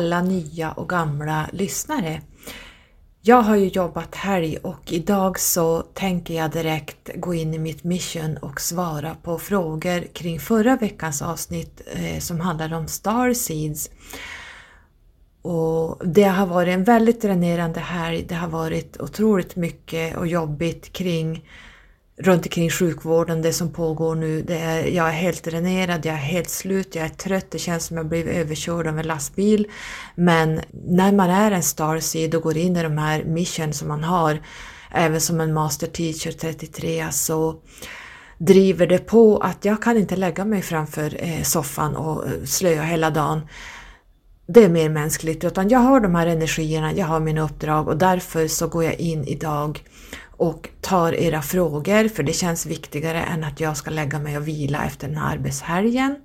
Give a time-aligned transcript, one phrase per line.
[0.00, 2.20] Alla nya och gamla lyssnare!
[3.22, 7.84] Jag har ju jobbat helg och idag så tänker jag direkt gå in i mitt
[7.84, 13.90] mission och svara på frågor kring förra veckans avsnitt eh, som handlade om Starseeds.
[15.42, 18.24] Och det har varit en väldigt dränerande helg.
[18.28, 21.44] Det har varit otroligt mycket och jobbigt kring
[22.20, 24.42] runt omkring sjukvården, det som pågår nu.
[24.42, 27.84] Det är, jag är helt dränerad, jag är helt slut, jag är trött, det känns
[27.84, 29.66] som jag blivit överkörd av en lastbil.
[30.14, 34.04] Men när man är en starseed och går in i de här mission som man
[34.04, 34.38] har,
[34.90, 37.56] även som en master teacher 33, så
[38.38, 42.82] driver det på att jag kan inte lägga mig framför eh, soffan och eh, slöa
[42.82, 43.40] hela dagen.
[44.46, 47.96] Det är mer mänskligt, utan jag har de här energierna, jag har mina uppdrag och
[47.96, 49.82] därför så går jag in idag
[50.40, 54.48] och tar era frågor för det känns viktigare än att jag ska lägga mig och
[54.48, 56.16] vila efter den här arbetshelgen.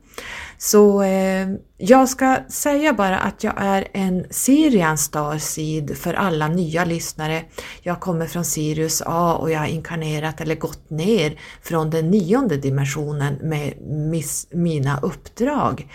[0.58, 6.86] Så eh, jag ska säga bara att jag är en Sirian Starseed för alla nya
[6.86, 7.44] lyssnare.
[7.82, 12.58] Jag kommer från Sirius A och jag har inkarnerat eller gått ner från den nionde
[12.58, 15.88] dimensionen med miss, mina uppdrag.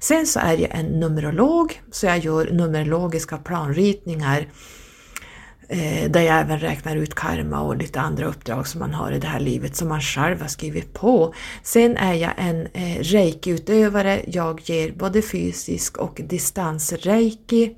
[0.00, 4.46] Sen så är jag en numerolog så jag gör numerologiska planritningar
[5.70, 9.18] Eh, där jag även räknar ut karma och lite andra uppdrag som man har i
[9.18, 11.34] det här livet som man själv har skrivit på.
[11.62, 17.74] Sen är jag en eh, reiki-utövare, jag ger både fysisk och distansreiki.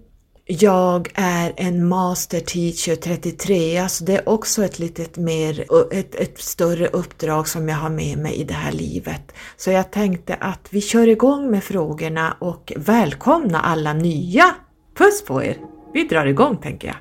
[0.46, 6.40] Jag är en master teacher 33, alltså det är också ett litet mer, ett, ett
[6.40, 9.32] större uppdrag som jag har med mig i det här livet.
[9.56, 14.54] Så jag tänkte att vi kör igång med frågorna och välkomna alla nya!
[14.98, 15.56] Puss på er!
[15.92, 16.96] Vi drar igång tänker jag.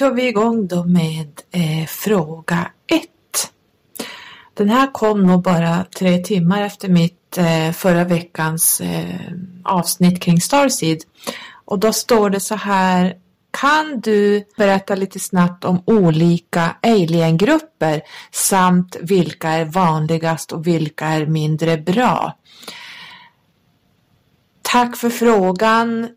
[0.00, 3.02] Kör vi igång då med eh, fråga 1.
[4.54, 9.32] Den här kom nog bara tre timmar efter mitt eh, förra veckans eh,
[9.64, 10.98] avsnitt kring Starseed.
[11.64, 13.14] Och då står det så här
[13.50, 21.26] kan du berätta lite snabbt om olika aliengrupper samt vilka är vanligast och vilka är
[21.26, 22.36] mindre bra?
[24.62, 26.08] Tack för frågan.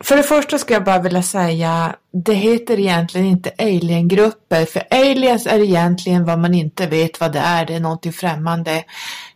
[0.00, 5.46] För det första ska jag bara vilja säga, det heter egentligen inte aliengrupper, för aliens
[5.46, 8.84] är egentligen vad man inte vet vad det är, det är någonting främmande.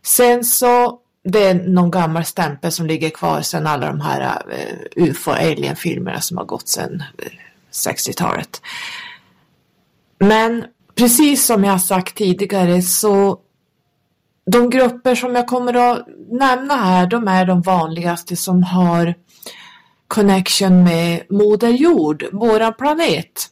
[0.03, 5.03] Sen så, det är någon gammal stämpel som ligger kvar sedan alla de här eh,
[5.03, 7.33] uh, ufo-alien-filmerna som har gått sedan uh, eh,
[7.73, 8.63] 60-talet.
[10.19, 13.39] Men precis som jag har sagt tidigare så
[14.47, 19.15] de grupper som jag kommer att nämna här, de är de vanligaste som har
[20.11, 23.47] connection med Moder Jord, våran planet.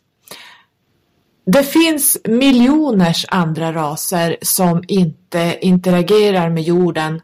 [1.46, 7.20] Det finns miljoners andra raser som inte interagerar med jorden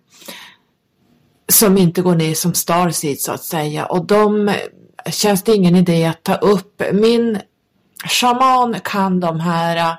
[1.48, 4.54] som inte går ner som starseed så att säga och de
[5.10, 6.82] känns det ingen idé att ta upp.
[6.92, 7.40] Min
[8.04, 9.96] shaman kan de här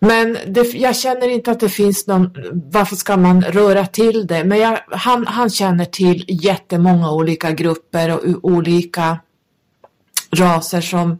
[0.00, 4.44] men det, jag känner inte att det finns någon, varför ska man röra till det?
[4.44, 9.18] Men jag, han, han känner till jättemånga olika grupper och olika
[10.36, 11.18] raser som,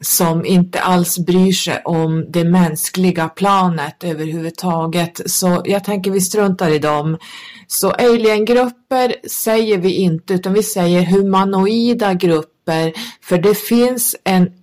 [0.00, 5.20] som inte alls bryr sig om det mänskliga planet överhuvudtaget.
[5.26, 7.18] Så jag tänker vi struntar i dem.
[7.66, 12.92] Så aliengrupper säger vi inte utan vi säger humanoida grupper
[13.22, 14.61] för det finns en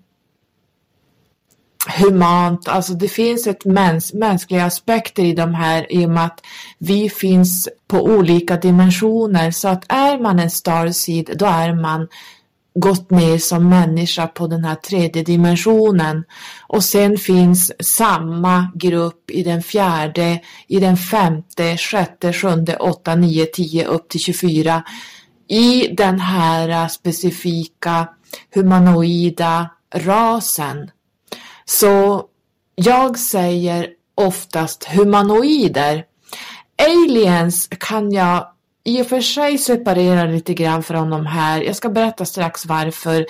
[1.97, 6.41] humant, alltså det finns ett mäns mänskliga aspekter i de här i och med att
[6.77, 9.51] vi finns på olika dimensioner.
[9.51, 12.07] Så att är man en starseed då är man
[12.73, 16.23] gått ner som människa på den här tredje dimensionen.
[16.67, 23.45] Och sen finns samma grupp i den fjärde, i den femte, sjätte, sjunde, åtta, nio,
[23.45, 24.83] tio upp till 24
[25.47, 28.07] i den här specifika
[28.53, 30.91] humanoida rasen
[31.69, 32.23] så
[32.75, 36.05] jag säger oftast humanoider.
[36.77, 38.47] Aliens kan jag
[38.83, 41.61] i och för sig separera lite grann från de här.
[41.61, 43.25] Jag ska berätta strax varför.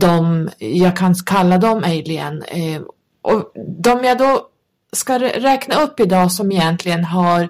[0.00, 2.42] de, jag kan kalla dem alien.
[2.42, 2.82] Eh,
[3.22, 3.52] och
[3.82, 4.48] de jag då
[4.92, 7.48] ska räkna upp idag som egentligen har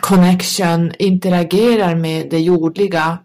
[0.00, 3.18] connection, interagerar med det jordliga,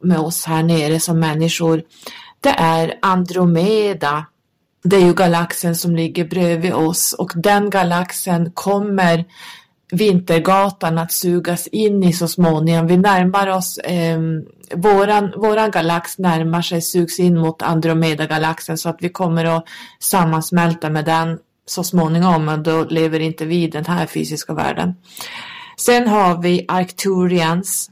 [0.00, 1.82] med oss här nere som människor,
[2.40, 4.26] det är Andromeda.
[4.88, 9.24] Det är ju galaxen som ligger bredvid oss och den galaxen kommer
[9.92, 12.86] Vintergatan att sugas in i så småningom.
[12.86, 14.18] Vi närmar oss, eh,
[14.74, 19.64] våran, våran galax närmar sig, sugs in mot Andromeda-galaxen så att vi kommer att
[20.00, 24.94] sammansmälta med den så småningom, men då lever inte vi i den här fysiska världen.
[25.76, 27.90] Sen har vi Arcturians,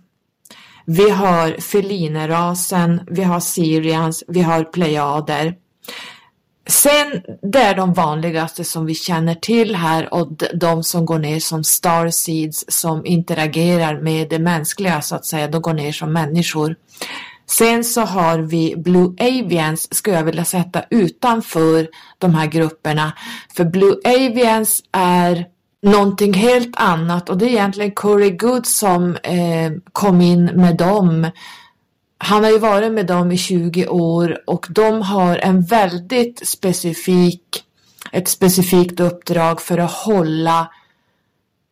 [0.86, 5.63] vi har felinerasen, vi har Sirians, vi har Plejader.
[6.66, 11.40] Sen, det är de vanligaste som vi känner till här och de som går ner
[11.40, 16.76] som starseeds som interagerar med det mänskliga så att säga, de går ner som människor.
[17.46, 21.88] Sen så har vi Blue Avians, skulle jag vilja sätta utanför
[22.18, 23.12] de här grupperna.
[23.56, 25.46] För Blue Avians är
[25.82, 31.30] någonting helt annat och det är egentligen Corey Good som eh, kom in med dem.
[32.24, 37.64] Han har ju varit med dem i 20 år och de har en väldigt specifik,
[38.12, 40.70] ett specifikt uppdrag för att hålla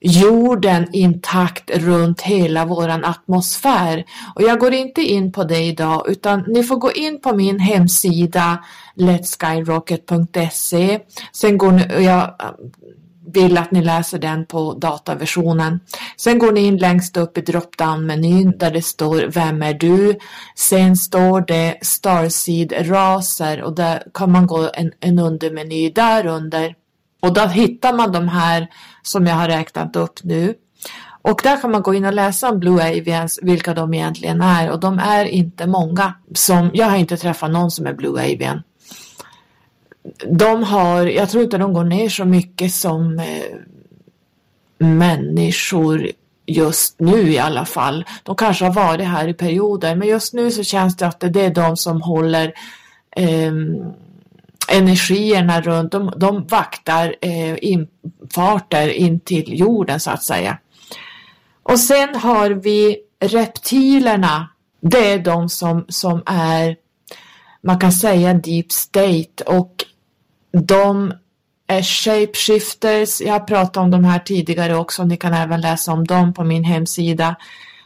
[0.01, 4.05] jorden intakt runt hela våran atmosfär.
[4.35, 7.59] Och jag går inte in på det idag utan ni får gå in på min
[7.59, 8.65] hemsida
[8.95, 11.01] letskyrocket.se.
[11.33, 12.35] Sen går ni, jag
[13.27, 15.81] vill att ni läser den på dataversionen.
[16.17, 20.19] Sen går ni in längst upp i drop-down-menyn där det står Vem är du?
[20.57, 26.75] Sen står det Starseed-raser och där kan man gå en, en undermeny där under.
[27.23, 28.69] Och då hittar man de här
[29.03, 30.55] som jag har räknat upp nu.
[31.23, 34.71] Och där kan man gå in och läsa om Blue Avians, vilka de egentligen är.
[34.71, 36.15] Och de är inte många.
[36.35, 38.63] Som, jag har inte träffat någon som är Blue Avian
[40.27, 43.57] de har, jag tror inte de går ner så mycket som eh,
[44.79, 46.11] människor
[46.47, 48.05] just nu i alla fall.
[48.23, 51.41] De kanske har varit här i perioder, men just nu så känns det att det
[51.41, 52.53] är de som håller
[53.17, 53.53] eh,
[54.69, 60.59] energierna runt, de, de vaktar eh, infarter in till jorden så att säga.
[61.63, 64.49] Och sen har vi reptilerna.
[64.81, 66.77] Det är de som, som är,
[67.63, 69.85] man kan säga deep state och
[70.53, 71.13] de
[71.67, 73.21] är shapeshifters.
[73.21, 75.05] Jag har pratat om de här tidigare också.
[75.05, 77.37] Ni kan även läsa om dem på min hemsida.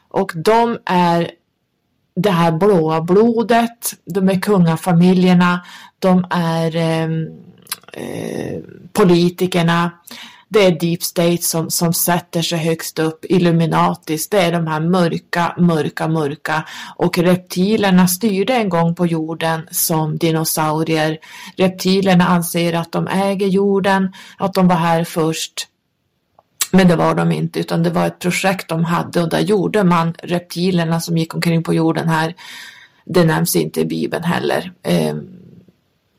[0.08, 1.30] Och de är
[2.16, 3.94] det här blåa blodet.
[4.04, 5.66] De är kungafamiljerna.
[5.98, 7.08] De är eh,
[7.92, 8.60] eh,
[8.92, 9.90] politikerna
[10.48, 14.80] det är deep state som, som sätter sig högst upp, Illuminatis, det är de här
[14.80, 16.64] mörka, mörka, mörka
[16.96, 21.18] och reptilerna styrde en gång på jorden som dinosaurier.
[21.56, 25.68] Reptilerna anser att de äger jorden, att de var här först.
[26.72, 29.84] Men det var de inte, utan det var ett projekt de hade och där gjorde
[29.84, 32.34] man reptilerna som gick omkring på jorden här.
[33.04, 34.72] Det nämns inte i Bibeln heller.
[34.82, 35.28] Ehm,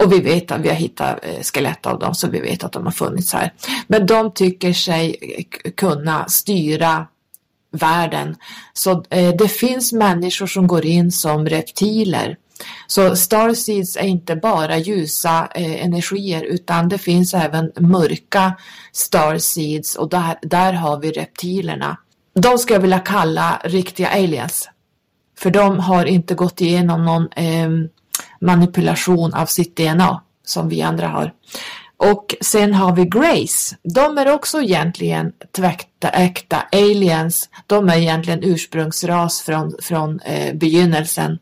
[0.04, 2.72] och vi vet att vi har hittat eh, skelett av dem så vi vet att
[2.72, 3.54] de har funnits här.
[3.88, 5.16] Men de tycker sig
[5.75, 7.08] kunna styra
[7.72, 8.36] världen.
[8.74, 12.38] Så eh, det finns människor som går in som reptiler.
[12.88, 18.54] Så starseeds är inte bara ljusa eh, energier utan det finns även mörka
[18.92, 21.98] starseeds och där, där har vi reptilerna.
[22.34, 24.70] De ska jag vilja kalla riktiga aliens.
[25.39, 27.70] För de har inte gått igenom någon eh,
[28.39, 31.32] manipulation av sitt DNA som vi andra har.
[31.98, 33.75] Och sen har vi Grace.
[33.84, 37.50] De är också egentligen tväkta, äkta aliens.
[37.67, 41.39] De är egentligen ursprungsras från, från eh, begynnelsen.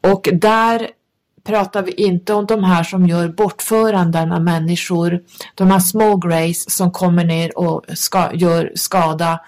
[0.00, 0.90] Och där
[1.44, 5.20] pratar vi inte om de här som gör bortföranden av människor.
[5.54, 9.40] De här små Grace som kommer ner och ska, gör skada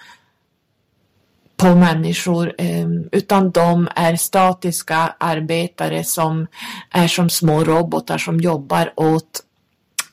[1.59, 6.47] på människor ehm, utan de är statiska arbetare som
[6.91, 9.43] är som små robotar som jobbar åt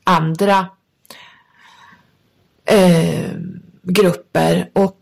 [0.05, 0.67] andra
[2.65, 3.31] eh,
[3.83, 5.01] grupper och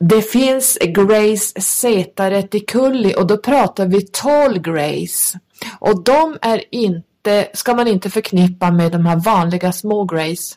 [0.00, 5.38] det finns Grace Zeta Reticuli och då pratar vi tall Grace
[5.78, 10.56] och de är inte, ska man inte förknippa med de här vanliga små Grace.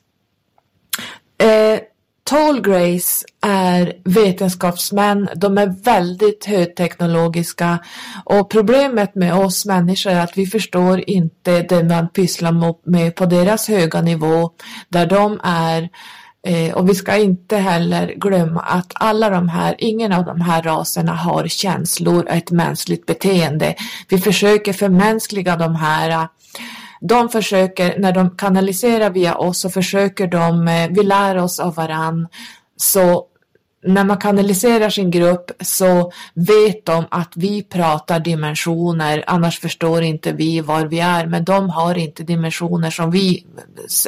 [1.38, 1.80] Eh,
[2.26, 7.80] Tall Grace är vetenskapsmän, de är väldigt högteknologiska.
[8.26, 13.26] Och problemet med oss människor är att vi förstår inte det man pysslar med på
[13.26, 14.52] deras höga nivå
[14.90, 15.90] där de är.
[16.48, 20.62] Eh, och vi ska inte heller glömma att alla de här, ingen av de här
[20.62, 23.76] raserna har känslor och ett mänskligt beteende.
[24.10, 26.28] Vi försöker förmänskliga de här
[27.08, 31.76] de försöker, när de kanaliserar via oss så försöker de, eh, vi lär oss av
[31.76, 32.28] varann,
[32.78, 33.26] så
[33.86, 40.32] när man kanaliserar sin grupp så vet de att vi pratar dimensioner, annars förstår inte
[40.32, 43.46] vi var vi är, men de har inte dimensioner som vi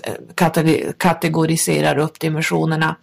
[0.03, 2.95] eh, kategoriserar upp dimensionerna.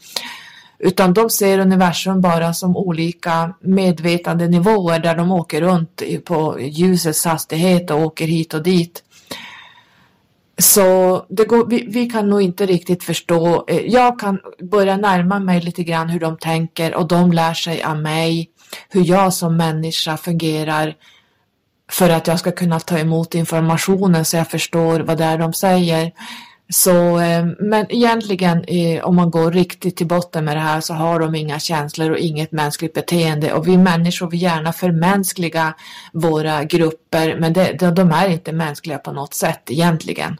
[0.78, 7.24] Utan de ser universum bara som olika medvetande nivåer där de åker runt på ljusets
[7.24, 9.02] hastighet och åker hit och dit.
[10.62, 13.64] Så det går, vi, vi, kan nog inte riktigt förstå.
[13.68, 14.40] Eh, jag kan
[14.70, 18.50] börja närma mig lite grann hur de tänker och de lär sig av mig
[18.88, 20.94] hur jag som människa fungerar
[21.92, 25.52] för att jag ska kunna ta emot informationen så jag förstår vad det är de
[25.52, 26.12] säger.
[26.72, 30.94] Så, eh, men egentligen eh, om man går riktigt till botten med det här så
[30.94, 35.74] har de inga känslor och inget mänskligt beteende och vi människor vill gärna förmänskliga
[36.12, 40.36] våra grupper men det, de är inte mänskliga på något sätt egentligen.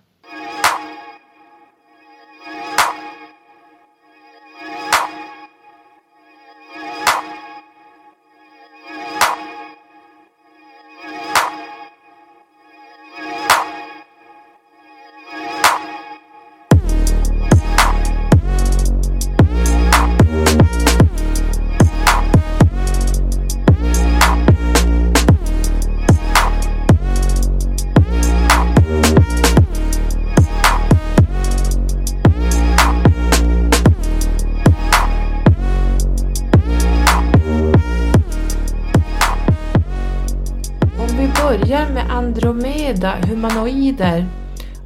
[42.42, 44.26] Andromeda humanoider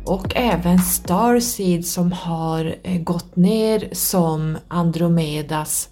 [0.04, 5.88] och även Starseed som har eh, gått ner som Andromedas.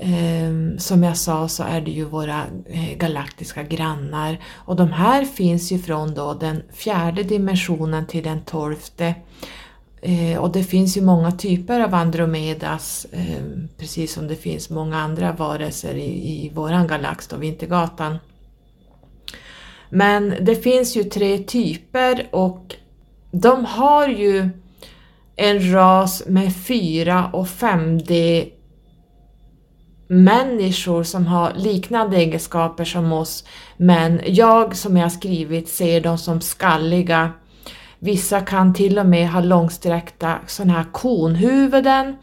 [0.00, 5.24] Ehm, som jag sa så är det ju våra eh, galaktiska grannar och de här
[5.24, 9.14] finns ju från då den fjärde dimensionen till den tolfte.
[10.02, 14.98] Eh, och det finns ju många typer av Andromedas, ehm, precis som det finns många
[14.98, 18.18] andra varelser i, i våran galax, då Vintergatan.
[19.90, 22.74] Men det finns ju tre typer och
[23.30, 24.48] de har ju
[25.36, 28.46] en ras med 4 och 5D
[30.06, 33.44] människor som har liknande egenskaper som oss
[33.76, 37.32] men jag som jag skrivit ser dem som skalliga.
[37.98, 42.16] Vissa kan till och med ha långsträckta sådana här konhuvuden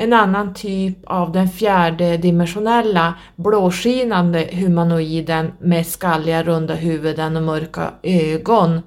[0.00, 7.90] en annan typ av den fjärde dimensionella blåskinande humanoiden med skalliga runda huvuden och mörka
[8.02, 8.82] ögon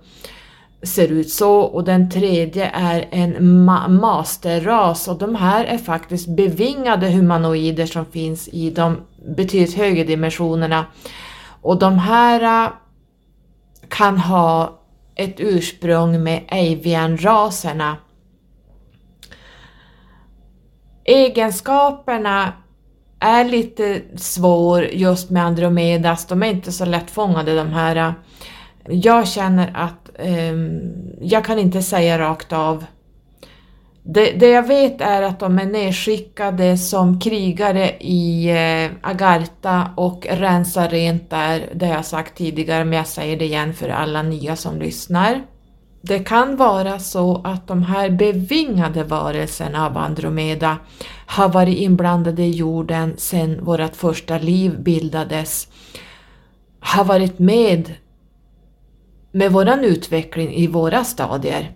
[0.84, 1.60] ser ut så.
[1.60, 5.08] Och den tredje är en ma masterras.
[5.08, 8.98] Och de här är faktiskt bevingade humanoider som finns i de
[9.36, 10.86] betydligt högre dimensionerna.
[11.62, 12.72] Och de här äh,
[13.88, 14.80] kan ha
[15.16, 17.96] ett ursprung med avian-raserna
[21.06, 22.54] Egenskaperna
[23.20, 28.14] är lite svår just med Andromedas, de är inte så lättfångade de här.
[28.90, 30.54] Jag känner att eh,
[31.22, 32.86] jag kan inte säga rakt av.
[34.06, 40.28] Det, det, jag vet är att de är nedskickade som krigare i eh, Agartha och
[40.30, 44.22] rensar rent där, det har jag sagt tidigare men jag säger det igen för alla
[44.22, 45.42] nya som lyssnar.
[46.06, 50.78] Det kan vara så att de här bevingade varelserna av Andromeda
[51.26, 55.68] har varit inblandade i jorden sedan vårt första liv bildades,
[56.80, 57.94] har varit med
[59.32, 61.72] med våran utveckling i våra stadier.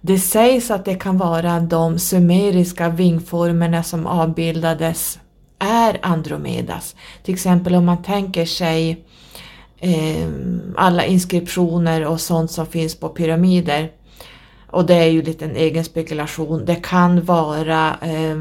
[0.00, 5.18] Det sägs att det kan vara de sumeriska vingformerna som avbildades
[5.58, 6.96] är Andromedas.
[7.22, 8.96] Till exempel om man tänker sig eh,
[9.80, 13.90] Ehm, alla inskriptioner och sånt som finns på pyramider.
[14.66, 16.64] Och det är ju lite en egen spekulation.
[16.64, 18.38] Det kan vara eh,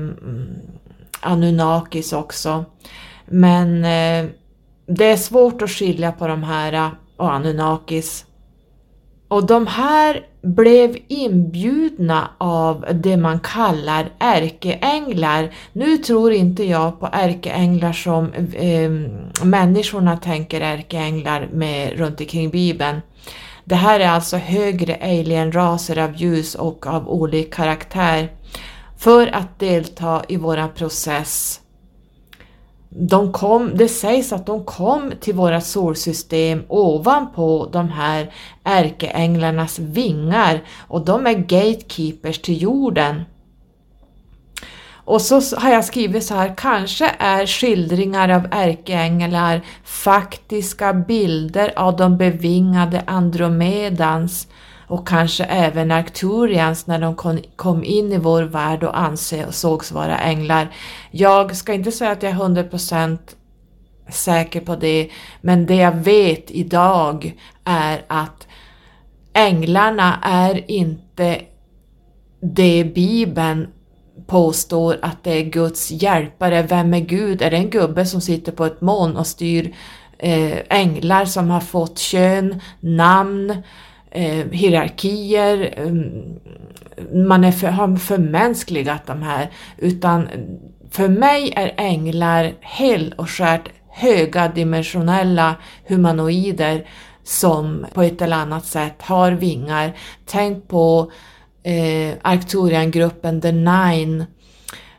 [1.20, 2.66] Anunnakis också.
[3.26, 4.32] Men eh,
[4.86, 8.26] det är svårt att skilja på de här och Anunnakis.
[9.30, 15.54] Och de här blev inbjudna av det man kallar ärkeänglar.
[15.74, 18.92] Nu tror inte jag på ärkeänglar som eh,
[19.46, 23.02] människorna tänker ärkeänglar med runt omkring bibeln.
[23.64, 28.30] Det här är alltså högre alienraser av ljus och av olika karaktär
[28.98, 31.62] för att delta i våran process
[32.90, 40.62] de kom, det sägs att de kom till våra solsystem ovanpå de här ärkeänglarnas vingar
[40.88, 43.24] och de är gatekeepers till jorden.
[45.10, 51.96] Och så har jag skrivit så här, kanske är skildringar av ärkeänglar faktiska bilder av
[51.96, 54.48] de bevingade Andromedans
[54.90, 60.76] och kanske även Arcturians när de kom in i vår värld och ansågs vara änglar.
[61.12, 63.18] Jag ska inte säga att jag är 100%
[64.10, 65.10] säker på det,
[65.42, 68.48] men det jag vet idag är att
[69.34, 71.42] änglarna är inte
[72.42, 73.68] det Bibeln
[74.28, 76.64] påstår att det är Guds hjälpare.
[76.64, 77.42] Vem är Gud?
[77.42, 79.76] Är det en gubbe som sitter på ett moln och styr
[80.18, 83.64] eh, änglar som har fått kön, namn,
[84.12, 85.74] eh, hierarkier?
[85.78, 85.94] Eh,
[87.14, 89.50] man är för, har förmänskligat de här.
[89.78, 90.28] Utan
[90.92, 95.56] för mig är änglar hel och skärt höga dimensionella
[95.88, 96.88] humanoider
[97.24, 99.98] som på ett eller annat sätt har vingar.
[100.26, 101.12] Tänk på
[101.64, 104.26] eh, Arcturian-gruppen The Nine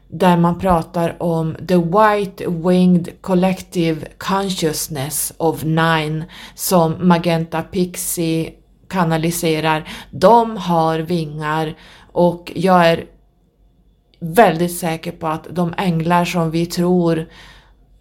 [0.08, 6.24] där man pratar om the white winged collective consciousness of nine
[6.54, 8.52] som Magenta Pixie
[8.90, 9.88] kanaliserar.
[10.10, 11.74] De har vingar
[12.12, 13.04] och jag är
[14.20, 17.28] väldigt säker på att de änglar som vi tror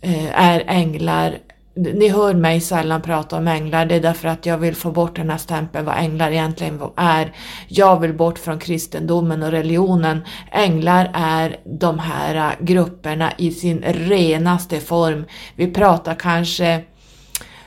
[0.01, 1.37] eh, är änglar
[1.79, 5.15] ni hör mig sällan prata om änglar, det är därför att jag vill få bort
[5.15, 7.31] den här stämpeln vad änglar egentligen är.
[7.67, 10.21] Jag vill bort från kristendomen och religionen.
[10.51, 15.25] Änglar är de här eh, grupperna i sin renaste form.
[15.55, 16.83] Vi pratar kanske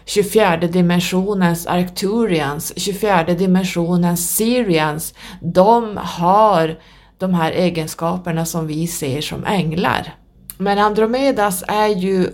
[0.04, 5.14] 24 dimensionens Arcturians, 24 dimensionens Syrians.
[5.40, 6.78] De har
[7.18, 10.14] de här egenskaperna som vi ser som änglar.
[10.58, 12.30] Men Andromedas är ju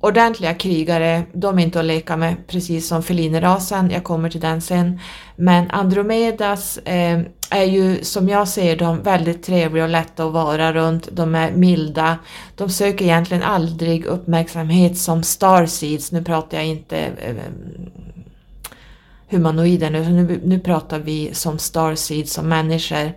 [0.00, 4.60] ordentliga krigare, de är inte att leka med, precis som felinerasen, jag kommer till den
[4.60, 5.00] sen.
[5.36, 10.72] Men Andromedas eh, är ju som jag ser dem väldigt trevliga och lätta att vara
[10.72, 12.18] runt, de är milda,
[12.54, 17.36] de söker egentligen aldrig uppmärksamhet som starseeds, nu pratar jag inte eh, eh
[19.30, 23.12] humanoider nu, nu, nu pratar vi som starseeds, som människor.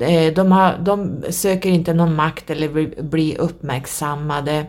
[0.00, 4.66] Eh, de, har, de söker inte någon makt eller blir bli uppmärksammade.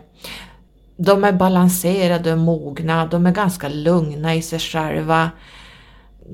[0.96, 5.30] De är balanserade och mogna, de är ganska lugna i sig själva.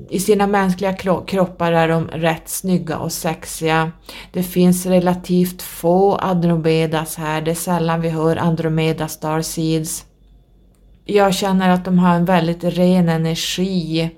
[0.09, 0.93] I sina mänskliga
[1.27, 3.91] kroppar är de rätt snygga och sexiga.
[4.31, 10.05] Det finns relativt få Andromedas här, det är sällan vi hör Andromeda Starseeds.
[11.05, 14.09] Jag känner att de har en väldigt ren energi.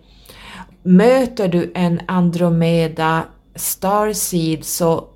[0.83, 3.23] Möter du en Andromeda
[3.55, 5.07] Starseed så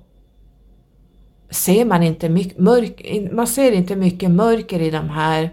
[1.50, 5.50] ser man inte mycket mörk, man ser inte mycket mörker i de här.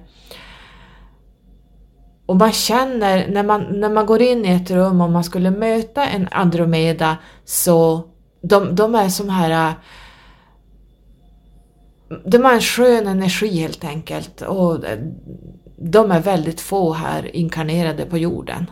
[2.28, 5.52] Och man känner, när man, när man går in i ett rum och man skulle
[5.52, 8.04] möta en Andromeda så
[8.42, 9.74] de, de är som här äh,
[12.26, 15.00] de har en skön energi helt enkelt och äh,
[15.78, 18.72] de är väldigt få här inkarnerade på jorden.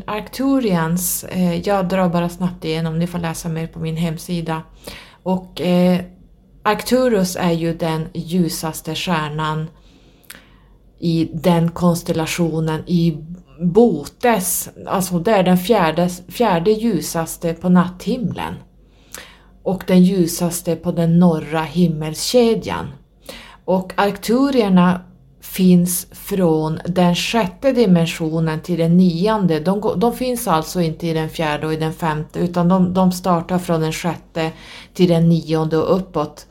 [0.00, 1.24] Till Arcturians.
[1.24, 4.62] Eh, jag drar bara snabbt igenom, ni får läsa mer på min hemsida.
[5.22, 6.00] Och eh,
[6.62, 9.66] Arcturus är ju den ljusaste stjärnan
[10.98, 13.24] i den konstellationen i
[13.62, 18.54] Botes, alltså det är den fjärde, fjärde ljusaste på natthimlen
[19.62, 22.90] och den ljusaste på den norra himmelskedjan.
[23.64, 25.00] Och Arcturierna
[25.52, 29.60] finns från den sjätte dimensionen till den nionde.
[29.60, 33.12] De, de finns alltså inte i den fjärde och i den femte utan de, de
[33.12, 34.52] startar från den sjätte
[34.94, 36.46] till den nionde och uppåt.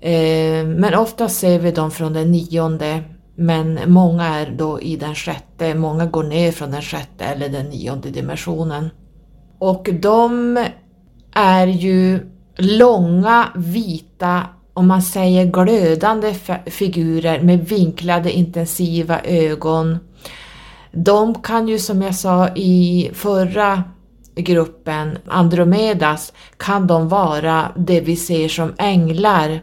[0.00, 3.02] Eh, men ofta ser vi dem från den nionde
[3.34, 7.66] men många är då i den sjätte, många går ner från den sjätte eller den
[7.66, 8.90] nionde dimensionen.
[9.58, 10.58] Och de
[11.34, 12.20] är ju
[12.56, 14.46] långa vita
[14.80, 16.34] om man säger glödande
[16.66, 19.98] figurer med vinklade intensiva ögon.
[20.92, 23.82] De kan ju som jag sa i förra
[24.34, 29.60] gruppen Andromedas kan de vara det vi ser som änglar.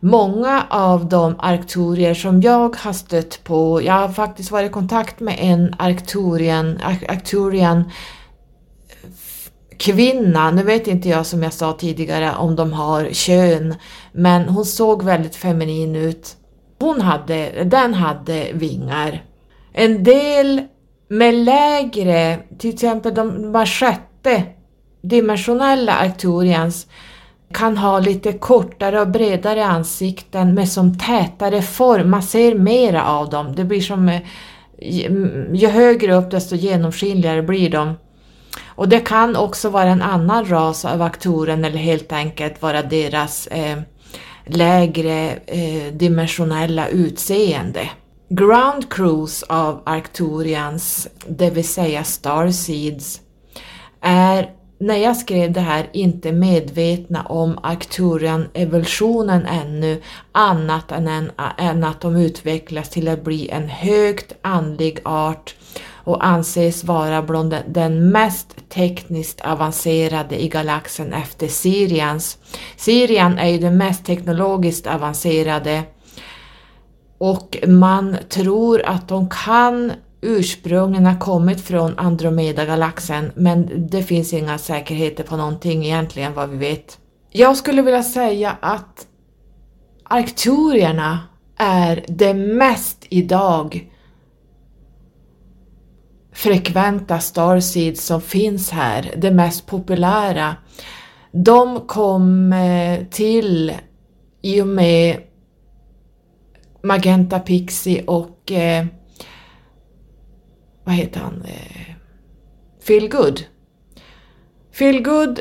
[0.00, 5.20] Många av de arkturier som jag har stött på, jag har faktiskt varit i kontakt
[5.20, 7.84] med en arkturian, arkturian
[9.80, 13.74] kvinna, nu vet inte jag som jag sa tidigare om de har kön,
[14.12, 16.36] men hon såg väldigt feminin ut.
[16.78, 19.24] Hon hade, den hade vingar.
[19.72, 20.62] En del
[21.08, 24.42] med lägre, till exempel de var sjätte
[25.02, 26.86] dimensionella Arcturians
[27.52, 33.30] kan ha lite kortare och bredare ansikten med som tätare form, man ser mera av
[33.30, 33.54] dem.
[33.56, 34.20] Det blir som, eh,
[35.52, 37.94] ju högre upp desto genomskinligare blir de.
[38.80, 43.46] Och det kan också vara en annan ras av aktoren eller helt enkelt vara deras
[43.46, 43.78] eh,
[44.46, 47.90] lägre eh, dimensionella utseende.
[48.28, 53.20] Ground Cruise av Arcturians, det vill säga Starseeds,
[54.00, 61.84] är när jag skrev det här inte medvetna om Arcturian-evolutionen ännu annat än, en, än
[61.84, 65.54] att de utvecklas till att bli en högt andlig art
[66.10, 72.38] och anses vara bland den mest tekniskt avancerade i galaxen efter Sirians.
[72.76, 75.82] Sirian är ju den mest teknologiskt avancerade
[77.18, 84.58] och man tror att de kan ursprungligen ha kommit från Andromeda-galaxen men det finns inga
[84.58, 86.98] säkerheter på någonting egentligen vad vi vet.
[87.30, 89.06] Jag skulle vilja säga att
[90.04, 91.18] arkturierna
[91.56, 93.90] är det mest idag
[96.42, 100.56] frekventa starseeds som finns här, det mest populära.
[101.32, 102.54] De kom
[103.10, 103.72] till
[104.42, 105.16] i och med
[106.82, 108.86] Magenta Pixie och eh,
[110.84, 111.44] vad heter han?
[111.44, 111.94] Eh,
[112.86, 113.44] Phil Good.
[114.72, 115.40] Feel Good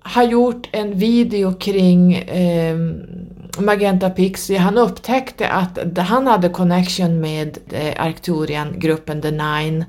[0.00, 2.76] har gjort en video kring eh,
[3.58, 4.58] Magenta Pixie.
[4.58, 9.84] Han upptäckte att han hade connection med eh, Arcturian-gruppen The Nine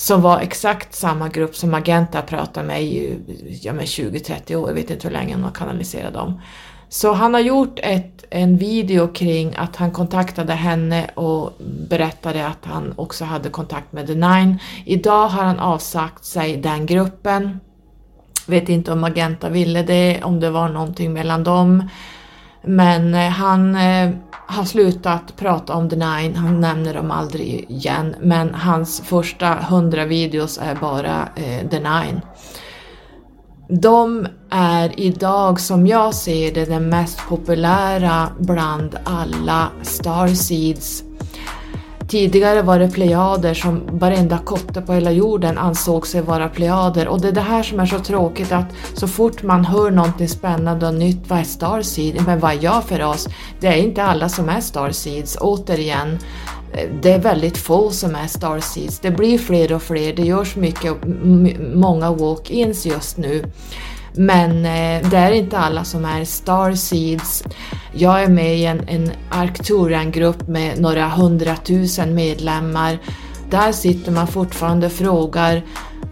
[0.00, 3.18] som var exakt samma grupp som Magenta pratade med i
[3.62, 6.40] ja, 20-30 år, jag vet inte hur länge han har kanaliserat dem.
[6.88, 11.52] Så han har gjort ett, en video kring att han kontaktade henne och
[11.88, 14.58] berättade att han också hade kontakt med The Nine.
[14.84, 17.60] Idag har han avsagt sig den gruppen.
[18.46, 21.88] Vet inte om Magenta ville det, om det var någonting mellan dem.
[22.62, 24.10] Men eh, han eh,
[24.46, 28.14] har slutat prata om The Nine, han nämner dem aldrig igen.
[28.20, 32.20] Men hans första hundra videos är bara eh, The Nine.
[33.68, 41.04] De är idag, som jag ser det, den mest populära bland alla Starseeds
[42.10, 47.20] Tidigare var det plejader som varenda kotte på hela jorden ansåg sig vara plejader och
[47.20, 50.86] det är det här som är så tråkigt att så fort man hör någonting spännande
[50.86, 52.22] och nytt, vad är Starseed?
[52.26, 53.28] Men vad är jag för oss?
[53.60, 56.18] Det är inte alla som är Starseeds, återigen.
[57.02, 58.98] Det är väldigt få som är Starseeds.
[58.98, 60.94] Det blir fler och fler, det görs mycket,
[61.74, 63.44] många walk-ins just nu.
[64.12, 67.44] Men eh, det är inte alla som är Starseeds.
[67.92, 72.98] Jag är med i en, en Arcturian-grupp med några hundratusen medlemmar.
[73.50, 75.62] Där sitter man fortfarande och frågar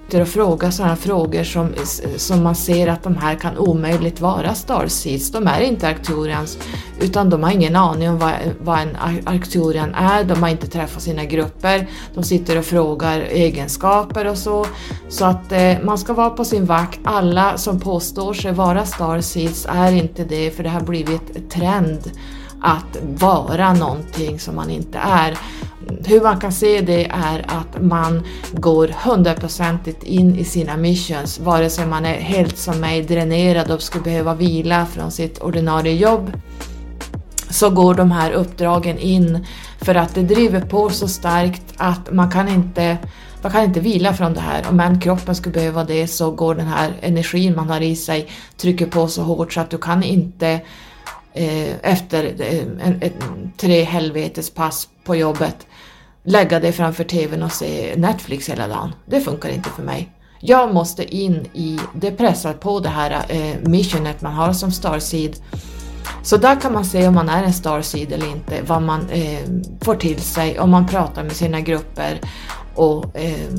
[0.09, 1.75] sitter och frågar sådana frågor som,
[2.17, 5.31] som man ser att de här kan omöjligt vara Starseeds.
[5.31, 6.59] De är inte Arcturians
[7.01, 11.03] utan de har ingen aning om vad, vad en Arcturian är, de har inte träffat
[11.03, 14.67] sina grupper, de sitter och frågar egenskaper och så.
[15.09, 17.01] Så att eh, man ska vara på sin vakt.
[17.05, 22.11] Alla som påstår sig vara Starseeds är inte det för det har blivit trend
[22.63, 25.39] att vara någonting som man inte är.
[26.05, 31.71] Hur man kan se det är att man går hundraprocentigt in i sina missions, vare
[31.71, 36.33] sig man är helt som mig dränerad och skulle behöva vila från sitt ordinarie jobb,
[37.51, 39.47] så går de här uppdragen in
[39.81, 42.99] för att det driver på så starkt att man kan inte
[43.43, 44.65] man kan inte vila från det här.
[44.69, 48.29] Om än kroppen skulle behöva det så går den här energin man har i sig,
[48.57, 50.61] trycker på så hårt så att du kan inte
[51.39, 53.13] Eh, efter eh,
[53.57, 55.67] tre helvetes pass på jobbet
[56.29, 58.95] lägga dig framför TVn och se Netflix hela dagen.
[59.07, 60.13] Det funkar inte för mig.
[60.41, 65.37] Jag måste in i, det pressar på det här eh, missionet man har som Starseed.
[66.23, 69.41] Så där kan man se om man är en Starseed eller inte, vad man eh,
[69.81, 72.21] får till sig, om man pratar med sina grupper
[72.75, 73.51] och eh,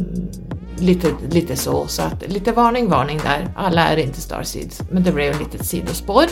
[0.78, 1.88] lite, lite så.
[1.88, 3.48] Så att lite varning, varning där.
[3.56, 6.26] Alla är inte Starseeds, men det blev ett litet sidospår.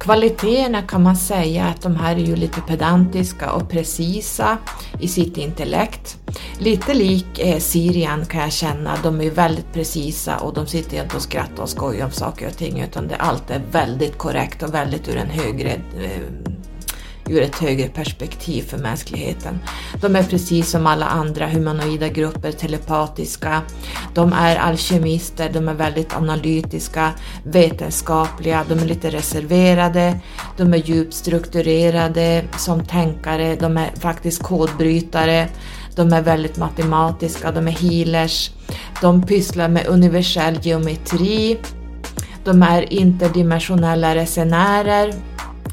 [0.00, 4.58] Kvaliteterna kan man säga att de här är ju lite pedantiska och precisa
[5.00, 6.18] i sitt intellekt.
[6.58, 11.02] Lite lik eh, Sirian kan jag känna, de är ju väldigt precisa och de sitter
[11.02, 14.62] inte och skrattar och skojar om saker och ting utan det allt är väldigt korrekt
[14.62, 16.22] och väldigt ur en högre eh,
[17.30, 19.58] ur ett högre perspektiv för mänskligheten.
[20.00, 23.62] De är precis som alla andra humanoida grupper telepatiska.
[24.14, 27.10] De är alkemister, de är väldigt analytiska,
[27.44, 30.20] vetenskapliga, de är lite reserverade,
[30.56, 35.48] de är djupt strukturerade som tänkare, de är faktiskt kodbrytare,
[35.96, 38.50] de är väldigt matematiska, de är healers,
[39.00, 41.58] de pysslar med universell geometri,
[42.44, 45.14] de är interdimensionella resenärer,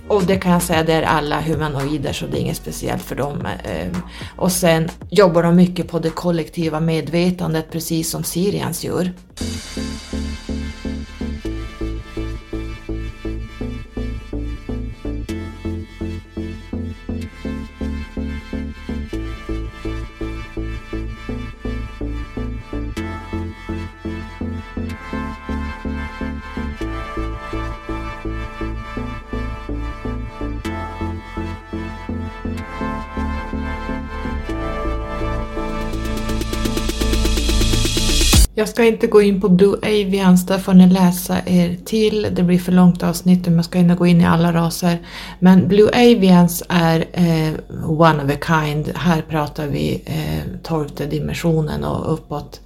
[0.07, 3.15] och det kan jag säga, det är alla humanoider så det är inget speciellt för
[3.15, 3.47] dem.
[3.63, 4.01] Ehm,
[4.35, 9.11] och sen jobbar de mycket på det kollektiva medvetandet precis som Sirians gör.
[38.59, 42.27] Jag ska inte gå in på Blue Avians, där får ni läsa er till.
[42.31, 44.97] Det blir för långt avsnitt om jag ska hinna gå in i alla raser.
[45.39, 47.53] Men Blue Avians är eh,
[47.89, 48.91] one of a kind.
[48.95, 52.59] Här pratar vi eh, tolfte dimensionen och uppåt.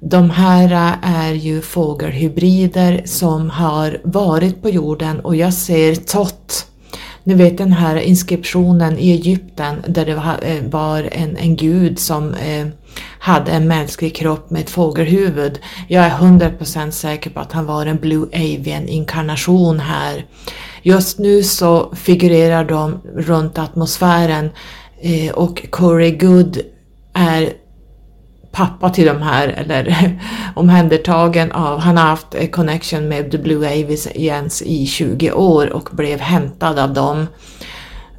[0.00, 6.66] De här eh, är ju fågelhybrider som har varit på jorden och jag ser Tott.
[7.24, 10.14] ni vet den här inskriptionen i Egypten där det
[10.70, 12.66] var eh, en, en gud som eh,
[13.20, 15.58] hade en mänsklig kropp med ett fågelhuvud.
[15.88, 20.26] Jag är 100% säker på att han var en Blue Avian inkarnation här.
[20.82, 24.50] Just nu så figurerar de runt atmosfären
[25.00, 26.58] eh, och Corey Good
[27.14, 27.52] är
[28.52, 30.18] pappa till de här, eller
[30.56, 36.20] omhändertagen av, han har haft connection med The Blue Avians i 20 år och blev
[36.20, 37.26] hämtad av dem.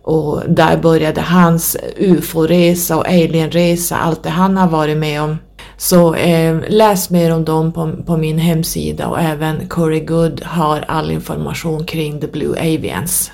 [0.04, 5.38] Och där började hans ufo-resa och alien-resa, allt det han har varit med om.
[5.78, 10.86] Så eh, läs mer om dem på, på, min hemsida och även Corey Good har
[10.88, 13.32] all information kring The Blue Avians.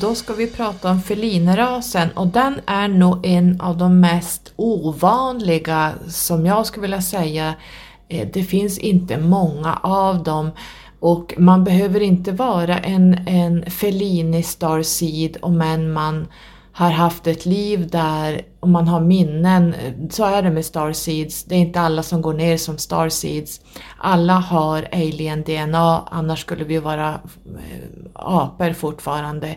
[0.00, 5.92] Då ska vi prata om felinerasen och den är nog en av de mest ovanliga
[6.08, 7.54] som jag skulle vilja säga.
[8.08, 10.50] Eh, det finns inte många av dem
[11.00, 16.26] och man behöver inte vara en, en felini starseed om än man
[16.72, 19.74] har haft ett liv där, om man har minnen,
[20.10, 21.44] så är det med starseeds.
[21.44, 23.60] Det är inte alla som går ner som starseeds.
[23.98, 29.56] Alla har alien-DNA, annars skulle vi vara eh, apor fortfarande.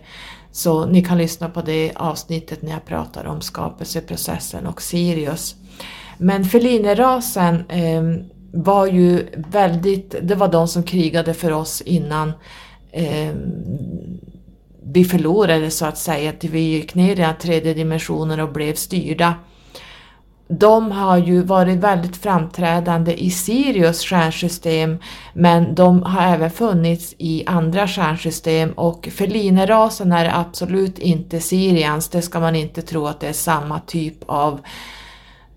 [0.52, 5.56] Så ni kan lyssna på det avsnittet när jag pratar om skapelseprocessen och Sirius.
[6.18, 8.04] Men felinerasen eh,
[8.54, 12.34] var ju väldigt, det var de som krigade för oss innan
[12.92, 13.36] eh,
[14.86, 18.74] vi förlorade så att säga, att vi gick ner i den tredje dimensionen och blev
[18.74, 19.36] styrda.
[20.48, 24.98] De har ju varit väldigt framträdande i Sirius stjärnsystem
[25.34, 32.22] men de har även funnits i andra stjärnsystem och felinerasen är absolut inte Sirians, det
[32.22, 34.62] ska man inte tro att det är samma typ av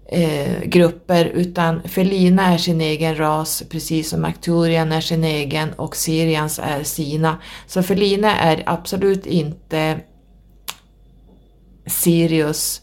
[0.09, 5.97] eh, grupper utan Felina är sin egen ras precis som Arcturian är sin egen och
[5.97, 7.37] Sirians är sina.
[7.67, 10.01] Så Felina är absolut inte
[11.87, 12.83] Sirius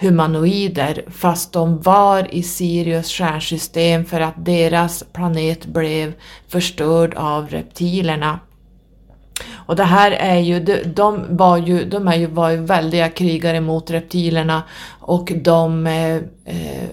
[0.00, 6.12] humanoider fast de var i Sirius stjärnsystem för att deras planet blev
[6.48, 8.38] förstörd av reptilerna.
[9.66, 13.08] Och det här är ju, de, de var ju, de är ju, var ju väldiga
[13.08, 14.62] krigare mot reptilerna.
[15.00, 16.88] Och de eh, eh,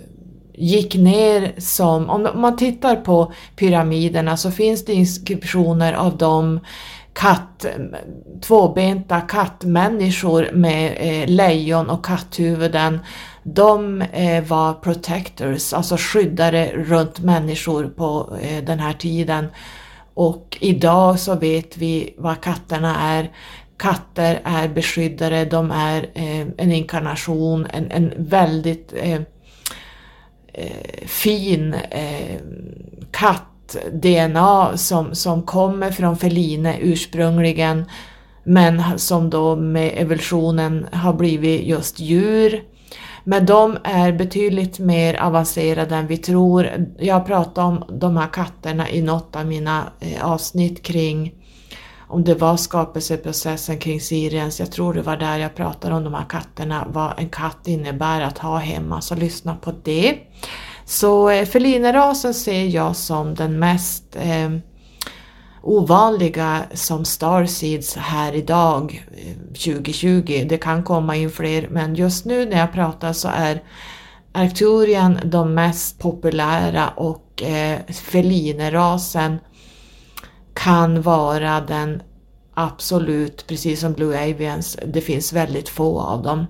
[0.58, 6.60] gick ner som, om man tittar på pyramiderna så finns det inskriptioner av dem.
[7.14, 7.66] Katt,
[8.42, 13.00] tvåbenta kattmänniskor med eh, lejon och katthuvuden,
[13.44, 19.48] de eh, var protectors, alltså skyddare runt människor på eh, den här tiden.
[20.15, 23.32] Och idag så vet vi vad katterna är.
[23.78, 29.21] Katter är beskyddare, de är eh, en inkarnation, en, en väldigt eh,
[30.54, 32.39] eh fin eh,
[33.12, 37.86] katt-DNA som, som kommer från feline ursprungligen
[38.45, 42.63] men som då med evolutionen har blivit just djur.
[43.28, 46.70] Men de är betydligt mer avancerade än vi tror.
[47.00, 51.34] Jag pratade om de här katterna i något av mina eh, avsnitt kring
[52.08, 56.14] om det var skapelseprocessen kring Siriens, jag tror det var där jag pratade om de
[56.14, 60.18] här katterna, vad en katt innebär att ha hemma, så lyssna på det.
[60.86, 64.50] Så eh, felinerasen ser jag som den mest eh,
[65.65, 70.45] ovanliga som starseeds här idag eh, 2020.
[70.49, 73.63] Det kan komma in fler men just nu när jag pratar så är
[74.32, 79.38] Arcturian de mest populära och eh, felinerasen
[80.54, 82.01] kan vara den
[82.54, 86.45] absolut, precis som Blue Avians, det finns väldigt få av dem.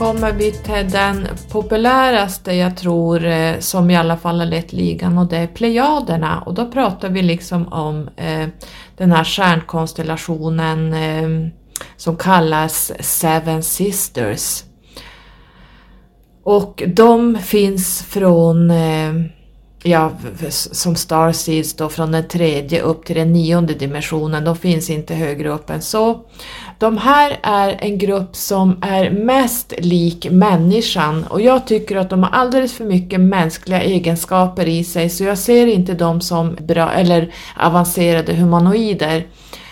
[0.00, 5.18] Kommer vi till den populäraste jag tror eh, som i alla fall har lett ligan
[5.18, 8.48] och det är Plejaderna och då pratar vi liksom om eh,
[8.96, 11.52] den här stjärnkonstellationen eh,
[11.96, 14.64] som kallas Seven Sisters.
[16.44, 19.12] Och de finns från eh,
[19.82, 20.12] ja,
[20.48, 25.48] som Starseeds då från den tredje upp till den nionde dimensionen, de finns inte högre
[25.48, 26.24] upp än så.
[26.80, 32.22] De här är en grupp som är mest lik människan och jag tycker att de
[32.22, 36.92] har alldeles för mycket mänskliga egenskaper i sig så jag ser inte dem som bra
[36.92, 39.26] eller avancerade humanoider.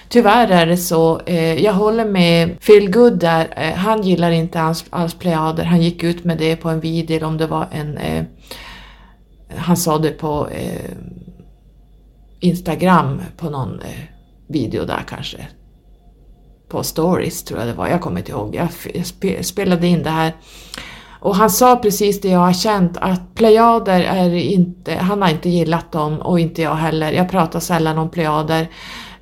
[0.09, 1.21] Tyvärr är det så.
[1.27, 3.49] Eh, jag håller med Phil Good där.
[3.57, 5.65] Eh, han gillar inte alls, alls plejader.
[5.65, 8.25] Han gick ut med det på en video om det var en eh,
[9.57, 10.91] han sa det på eh,
[12.41, 14.05] Instagram på någon eh,
[14.47, 15.49] video där kanske.
[16.69, 18.55] På stories tror jag det var, jag kommer inte ihåg.
[18.55, 20.33] Jag, spelade in det här.
[21.21, 25.49] Och han sa precis det jag har känt att plejader är inte, han har inte
[25.49, 27.13] gillat dem och inte jag heller.
[27.13, 28.69] Jag pratar sällan om plejader.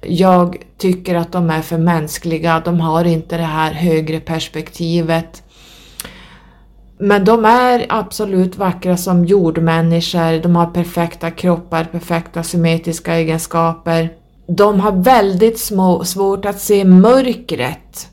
[0.00, 5.42] Jag tycker att de är för mänskliga, de har inte det här högre perspektivet.
[6.98, 14.10] Men de är absolut vackra som jordmänniskor, de har perfekta kroppar, perfekta symmetriska egenskaper.
[14.46, 18.08] De har väldigt små, svårt att se mörkret.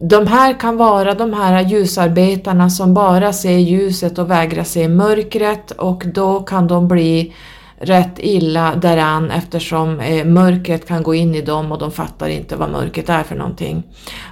[0.00, 5.70] De här kan vara de här ljusarbetarna som bara ser ljuset och vägrar se mörkret
[5.70, 7.34] och då kan de bli
[7.80, 12.56] rätt illa däran eftersom eh, mörkret kan gå in i dem och de fattar inte
[12.56, 13.82] vad mörkret är för någonting.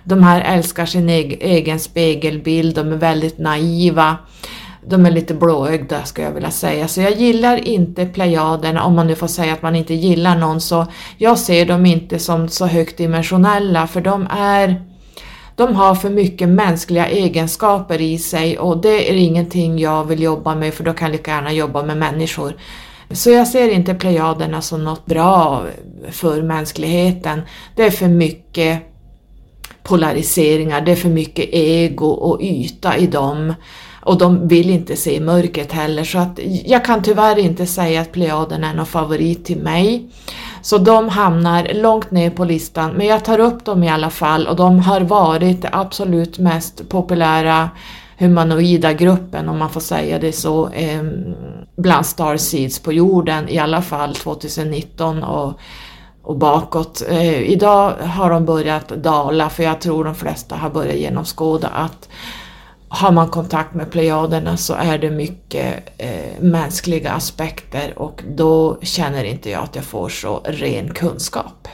[0.05, 4.16] De här älskar sin egen spegelbild, de är väldigt naiva.
[4.89, 9.07] De är lite blåögda skulle jag vilja säga, så jag gillar inte plejaderna om man
[9.07, 12.66] nu får säga att man inte gillar någon så jag ser dem inte som så
[12.66, 14.82] högt dimensionella för de är
[15.57, 20.55] de har för mycket mänskliga egenskaper i sig och det är ingenting jag vill jobba
[20.55, 22.57] med för då kan jag lika gärna jobba med människor.
[23.11, 25.64] Så jag ser inte plejaderna som något bra
[26.11, 27.43] för mänskligheten.
[27.76, 28.82] Det är för mycket
[29.82, 33.55] polariseringar, det är för mycket ego och yta i dem.
[34.07, 38.12] Och de vill inte se mörkret heller så att jag kan tyvärr inte säga att
[38.12, 40.09] plejaderna är någon favorit till mig.
[40.62, 44.46] Så de hamnar långt ner på listan men jag tar upp dem i alla fall
[44.46, 47.70] och de har varit det absolut mest populära
[48.18, 51.02] humanoida gruppen, om man får säga det så, eh,
[51.76, 55.61] bland starseeds på jorden, i alla fall 2019 och,
[56.22, 57.02] och bakåt.
[57.09, 62.09] Eh, idag har de börjat dala, för jag tror de flesta har börjat genomskåda att
[62.89, 69.24] har man kontakt med plejaderna så är det mycket eh, mänskliga aspekter och då känner
[69.24, 71.68] inte jag att jag får så ren kunskap.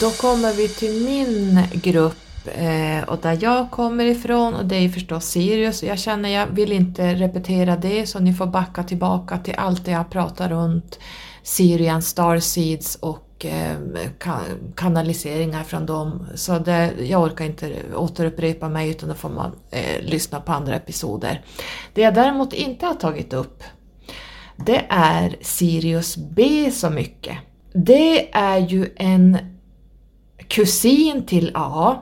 [0.00, 4.88] Då kommer vi till min grupp eh, och där jag kommer ifrån och det är
[4.88, 5.82] förstås Sirius.
[5.82, 9.90] Jag känner jag vill inte repetera det så ni får backa tillbaka till allt det
[9.90, 10.98] jag pratar runt
[11.42, 13.76] Sirian Starseeds och eh,
[14.74, 16.26] kanaliseringar från dem.
[16.34, 20.74] Så det, jag orkar inte återupprepa mig utan då får man eh, lyssna på andra
[20.74, 21.44] episoder.
[21.92, 23.62] Det jag däremot inte har tagit upp
[24.56, 27.38] det är Sirius B så mycket.
[27.72, 29.55] Det är ju en
[30.48, 31.96] kusin till A.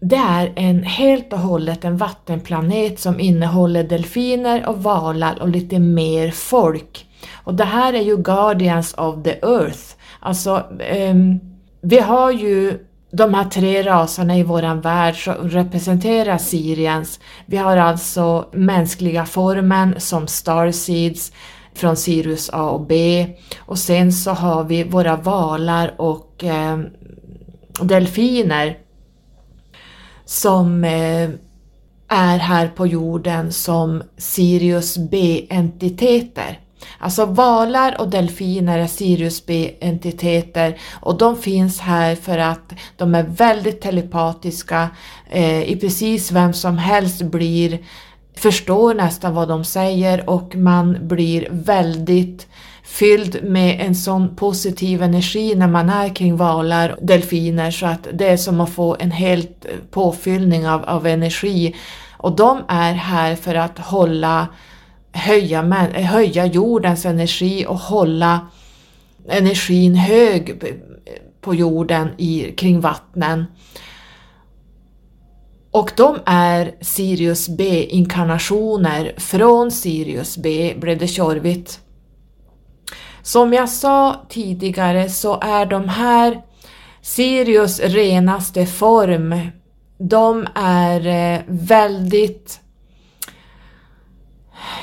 [0.00, 5.78] Det är en helt och hållet en vattenplanet som innehåller delfiner och valar och lite
[5.78, 7.06] mer folk.
[7.34, 9.94] Och det här är ju Guardians of the Earth.
[10.20, 10.62] Alltså,
[11.10, 11.40] um,
[11.80, 12.78] vi har ju
[13.10, 17.20] de här tre raserna i våran värld som representerar Sirians.
[17.46, 21.32] Vi har alltså mänskliga formen som Starseeds
[21.76, 23.26] från Sirius A och B
[23.58, 26.78] och sen så har vi våra valar och eh,
[27.82, 28.78] delfiner
[30.24, 31.30] som eh,
[32.08, 36.60] är här på jorden som Sirius B-entiteter.
[36.98, 43.22] Alltså valar och delfiner är Sirius B-entiteter och de finns här för att de är
[43.22, 44.90] väldigt telepatiska.
[45.30, 47.78] Eh, I precis vem som helst blir
[48.36, 52.46] förstår nästan vad de säger och man blir väldigt
[52.82, 58.08] fylld med en sån positiv energi när man är kring valar och delfiner så att
[58.12, 61.74] det är som att få en helt påfyllning av, av energi.
[62.16, 64.46] Och de är här för att hålla
[65.12, 65.62] höja,
[65.92, 68.40] höja jordens energi och hålla
[69.28, 70.62] energin hög
[71.40, 73.44] på jorden i, kring vattnen.
[75.76, 79.14] Och de är Sirius B-inkarnationer.
[79.16, 81.80] Från Sirius B blev det tjorvigt.
[83.22, 86.42] Som jag sa tidigare så är de här
[87.02, 89.40] Sirius renaste form,
[89.98, 92.60] de är eh, väldigt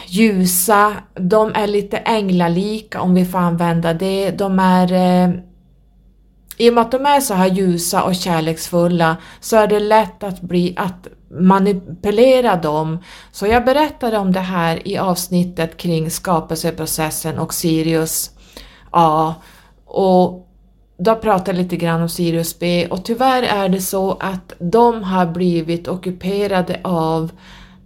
[0.08, 4.32] ljusa, de är lite änglalika om vi får använda det.
[4.32, 5.34] De är eh,
[6.58, 10.24] i och med att de är så här ljusa och kärleksfulla så är det lätt
[10.24, 13.04] att bli att manipulera dem.
[13.32, 18.32] Så jag berättade om det här i avsnittet kring skapelseprocessen och Sirius
[18.91, 19.34] A.
[19.86, 20.47] Och
[20.97, 25.04] då pratade jag lite grann om Sirius B och tyvärr är det så att de
[25.04, 27.32] har blivit ockuperade av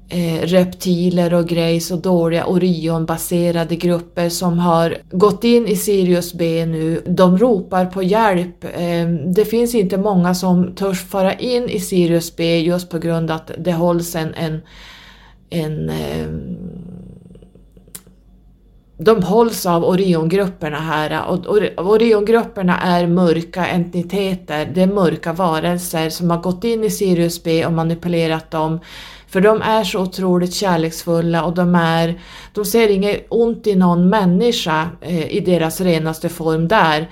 [0.09, 6.65] eh, reptiler och grejs och dåliga Orion-baserade grupper som har gått in i Sirius B
[6.65, 7.01] nu.
[7.05, 8.63] De ropar på hjälp.
[8.63, 13.31] Eh, det finns inte många som törs fara in i Sirius B just på grund
[13.31, 14.61] av att det hålls en, en,
[15.49, 16.27] en eh,
[18.97, 21.45] de hålls av Oriongrupperna här och
[21.77, 27.65] Oriongrupperna är mörka entiteter, det är mörka varelser som har gått in i Sirius B
[27.65, 28.79] och manipulerat dem
[29.27, 32.19] för de är så otroligt kärleksfulla och de, är,
[32.53, 37.09] de ser inget ont i någon människa eh, i deras renaste form där.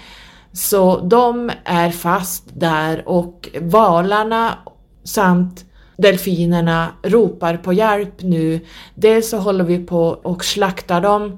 [0.54, 4.58] Så de är fast där och valarna
[5.04, 5.66] samt
[5.98, 8.60] delfinerna ropar på hjälp nu.
[8.96, 11.38] Dels så håller vi på och slaktar dem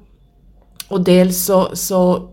[0.87, 2.29] och dels så, så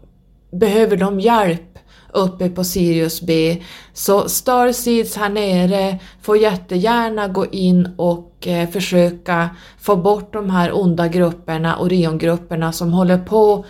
[0.51, 1.79] behöver de hjälp
[2.13, 3.63] uppe på Sirius B.
[3.93, 9.51] Så Starseeds här nere får jättegärna gå in och eh, försöka
[9.81, 13.65] få bort de här onda grupperna, Oriongrupperna som håller på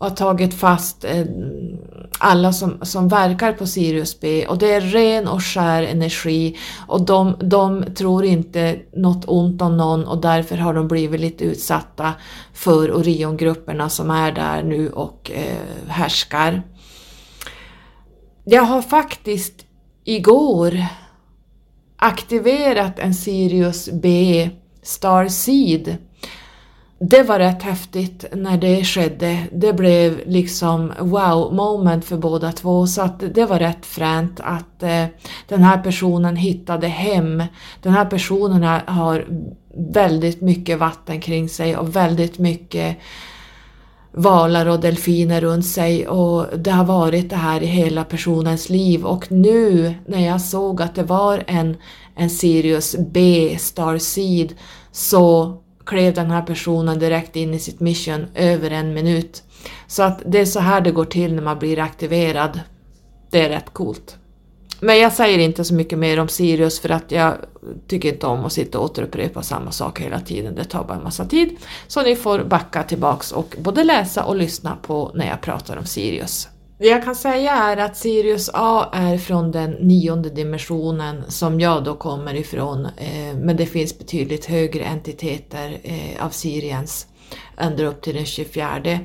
[0.00, 1.24] och har tagit fast eh,
[2.18, 7.06] alla som, som verkar på Sirius B och det är ren och skär energi och
[7.06, 12.12] de, de tror inte något ont om någon och därför har de blivit lite utsatta
[12.52, 16.62] för Oriongrupperna som är där nu och eh, härskar.
[18.44, 19.66] Jag har faktiskt
[20.04, 20.84] igår
[21.96, 24.50] aktiverat en Sirius B
[24.82, 25.96] Star Seed.
[27.02, 29.46] Det var rätt häftigt när det skedde.
[29.52, 34.82] Det blev liksom wow moment för båda två så att det var rätt fränt att
[34.82, 35.04] eh,
[35.48, 37.42] den här personen hittade hem.
[37.82, 39.26] Den här personen har
[39.74, 42.96] väldigt mycket vatten kring sig och väldigt mycket
[44.12, 49.04] valar och delfiner runt sig och det har varit det här i hela personens liv
[49.04, 51.76] och nu när jag såg att det var en,
[52.14, 54.54] en Sirius B Star Seed
[54.92, 55.58] så
[55.90, 59.42] klev den här personen direkt in i sitt mission över en minut.
[59.86, 62.60] Så att det är så här det går till när man blir aktiverad.
[63.30, 64.16] Det är rätt coolt.
[64.80, 67.34] Men jag säger inte så mycket mer om Sirius för att jag
[67.86, 70.54] tycker inte om att sitta och återupprepa samma sak hela tiden.
[70.54, 71.56] Det tar bara en massa tid.
[71.88, 75.84] Så ni får backa tillbaks och både läsa och lyssna på när jag pratar om
[75.84, 76.48] Sirius.
[76.80, 81.84] Det jag kan säga är att Sirius A är från den nionde dimensionen som jag
[81.84, 87.06] då kommer ifrån, eh, men det finns betydligt högre entiteter eh, av Siriens
[87.56, 88.98] ända upp till den 24.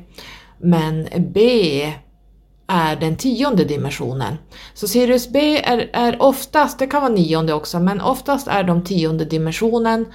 [0.58, 1.94] Men B
[2.68, 4.38] är den tionde dimensionen.
[4.74, 8.84] Så Sirius B är, är oftast, det kan vara nionde också, men oftast är de
[8.84, 10.06] tionde dimensionen.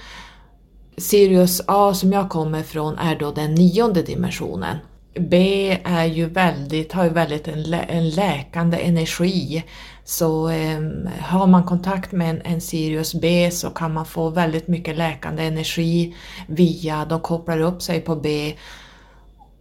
[0.97, 4.77] Sirius A som jag kommer ifrån är då den nionde dimensionen.
[5.19, 9.63] B är ju väldigt, har ju väldigt en, lä en läkande energi.
[10.03, 10.79] Så eh,
[11.19, 15.43] har man kontakt med en, en, Sirius B så kan man få väldigt mycket läkande
[15.43, 16.15] energi
[16.47, 18.55] via, de kopplar upp sig på B.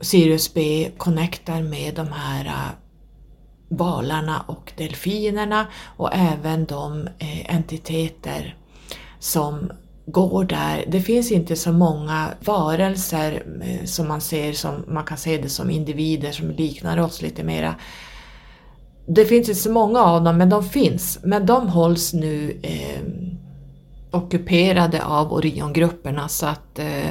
[0.00, 2.70] Sirius B connectar med de här uh,
[3.68, 8.56] valarna och delfinerna och även de eh, entiteter
[9.18, 9.72] som
[10.12, 10.84] går där.
[10.88, 15.48] Det finns inte så många varelser eh, som man ser som, man kan se det
[15.48, 17.74] som individer som liknar oss lite mera.
[19.06, 21.18] Det finns inte så många av dem, men de finns.
[21.22, 23.00] Men de hålls nu eh,
[24.10, 27.10] ockuperade av Oriongrupperna så att eh,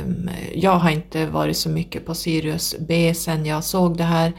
[0.53, 4.33] jag har inte varit så mycket på Sirius B sen jag såg det här.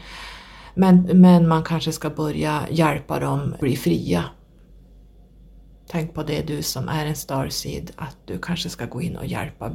[0.73, 4.23] Men, men man kanske ska börja hjälpa dem bli fria.
[5.91, 9.25] Tänk på det du som är en starseed, att du kanske ska gå in och
[9.25, 9.69] hjälpa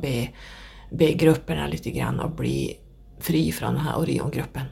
[0.91, 2.77] B-grupperna lite grann och bli
[3.21, 4.67] fri från den här Oriongruppen.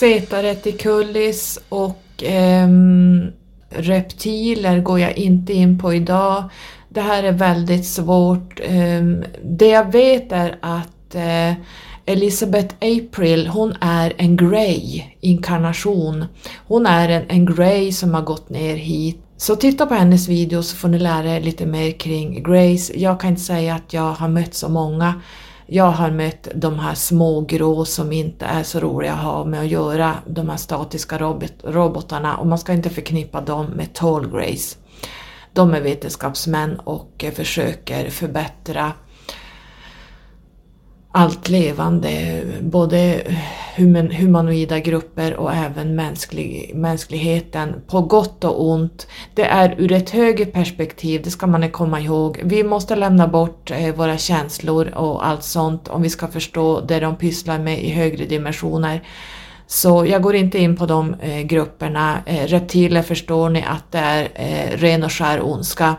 [0.00, 2.68] Zeta reticulis och eh,
[3.70, 6.44] reptiler går jag inte in på idag.
[6.88, 8.60] Det här är väldigt svårt.
[8.60, 9.02] Eh,
[9.42, 11.52] det jag vet är att eh,
[12.06, 16.24] Elizabeth April, hon är en Grey inkarnation.
[16.66, 19.22] Hon är en, en Grey som har gått ner hit.
[19.36, 22.92] Så titta på hennes video så får ni lära er lite mer kring Grace.
[22.96, 25.14] Jag kan inte säga att jag har mött så många
[25.70, 29.60] jag har mött de här små grå som inte är så roliga att ha med
[29.60, 34.30] att göra, de här statiska robot, robotarna och man ska inte förknippa dem med Tall
[34.30, 34.76] Grace.
[35.52, 38.92] De är vetenskapsmän och eh, försöker förbättra
[41.12, 43.22] allt levande, både
[44.18, 49.06] humanoida grupper och även mänsklig, mänskligheten, på gott och ont.
[49.34, 52.40] Det är ur ett högre perspektiv, det ska man komma ihåg.
[52.44, 57.00] Vi måste lämna bort eh, våra känslor och allt sånt om vi ska förstå det
[57.00, 59.02] de pysslar med i högre dimensioner.
[59.66, 62.18] Så jag går inte in på de eh, grupperna.
[62.26, 65.96] Eh, reptiler förstår ni att det är ren och skär ondska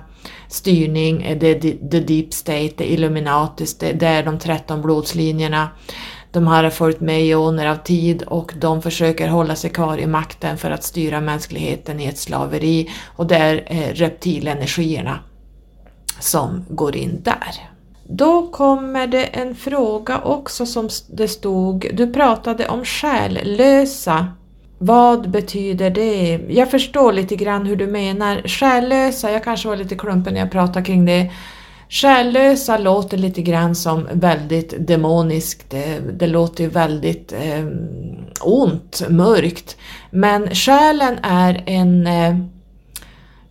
[0.47, 5.69] styrning, eh, det är the deep state, det är Illuminatis, det är de 13 blodslinjerna.
[6.31, 9.97] De här har följt med i åner av tid och de försöker hålla sig kvar
[9.97, 15.19] i makten för att styra mänskligheten i ett slaveri och det är eh, reptilenergierna
[16.19, 17.69] som går in där.
[18.11, 24.27] Då kommer det en fråga också som det stod, du pratade om själlösa
[24.81, 26.39] vad betyder det?
[26.49, 28.41] Jag förstår lite grann hur du menar.
[28.47, 31.31] Själlösa, jag kanske var lite klumpig när jag pratade kring det.
[31.89, 37.65] Själlösa låter lite grann som väldigt demoniskt, det, det låter ju väldigt eh,
[38.41, 39.77] ont, mörkt.
[40.11, 42.35] Men själen är en eh,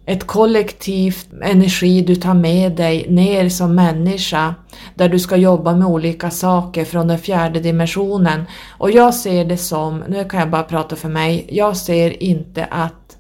[0.09, 4.55] ett kollektivt energi du tar med dig ner som människa
[4.95, 8.45] där du ska jobba med olika saker från den fjärde dimensionen.
[8.79, 12.65] Och jag ser det som, nu kan jag bara prata för mig, jag ser inte
[12.65, 13.17] att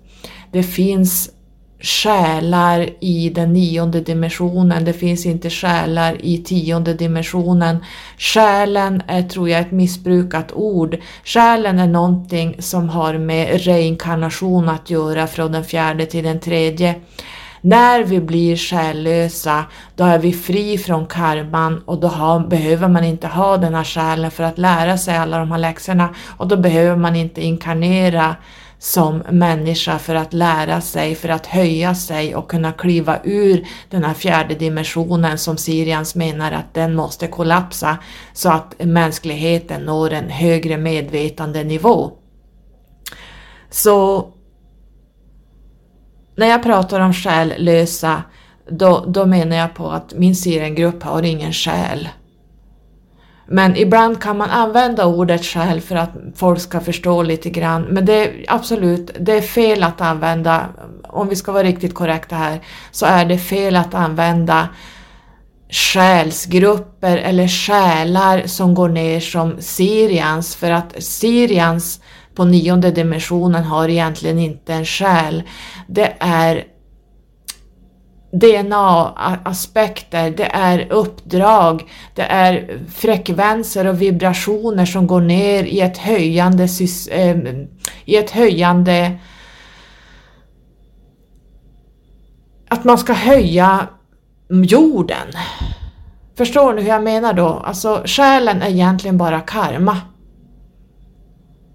[0.52, 1.30] det finns
[1.80, 7.84] själar i den nionde dimensionen, det finns inte själar i tionde dimensionen.
[8.18, 10.96] Själen är, tror jag, ett missbrukat ord.
[11.24, 16.94] Själen är någonting som har med reinkarnation att göra från den fjärde till den tredje.
[17.60, 19.64] När vi blir själlösa,
[19.96, 23.84] då är vi fri från karman och då har, behöver man inte ha den här
[23.84, 28.36] själen för att lära sig alla de här läxorna och då behöver man inte inkarnera
[28.78, 34.04] som människa för att lära sig, för att höja sig och kunna kliva ur den
[34.04, 37.98] här fjärde dimensionen som Sirians menar att den måste kollapsa
[38.32, 42.12] så att mänskligheten når en högre medvetandenivå.
[43.70, 44.28] Så
[46.36, 48.22] när jag pratar om själlösa,
[48.70, 52.08] då, då menar jag på att min Siriengrupp har ingen själ.
[53.50, 57.82] Men ibland kan man använda ordet själ för att folk ska förstå lite grann.
[57.82, 60.66] Men det är absolut, det är fel att använda,
[61.02, 64.68] om vi ska vara riktigt korrekta här, så är det fel att använda
[65.70, 72.00] själsgrupper eller själar som går ner som Sirians för att Sirians
[72.34, 75.42] på nionde dimensionen har egentligen inte en själ.
[75.86, 76.64] Det är
[78.30, 86.68] DNA-aspekter, det är uppdrag, det är frekvenser och vibrationer som går ner i ett höjande,
[88.04, 89.18] i ett höjande
[92.68, 93.88] att man ska höja
[94.48, 95.28] jorden.
[96.36, 97.48] Förstår ni hur jag menar då?
[97.48, 99.96] Alltså själen är egentligen bara karma.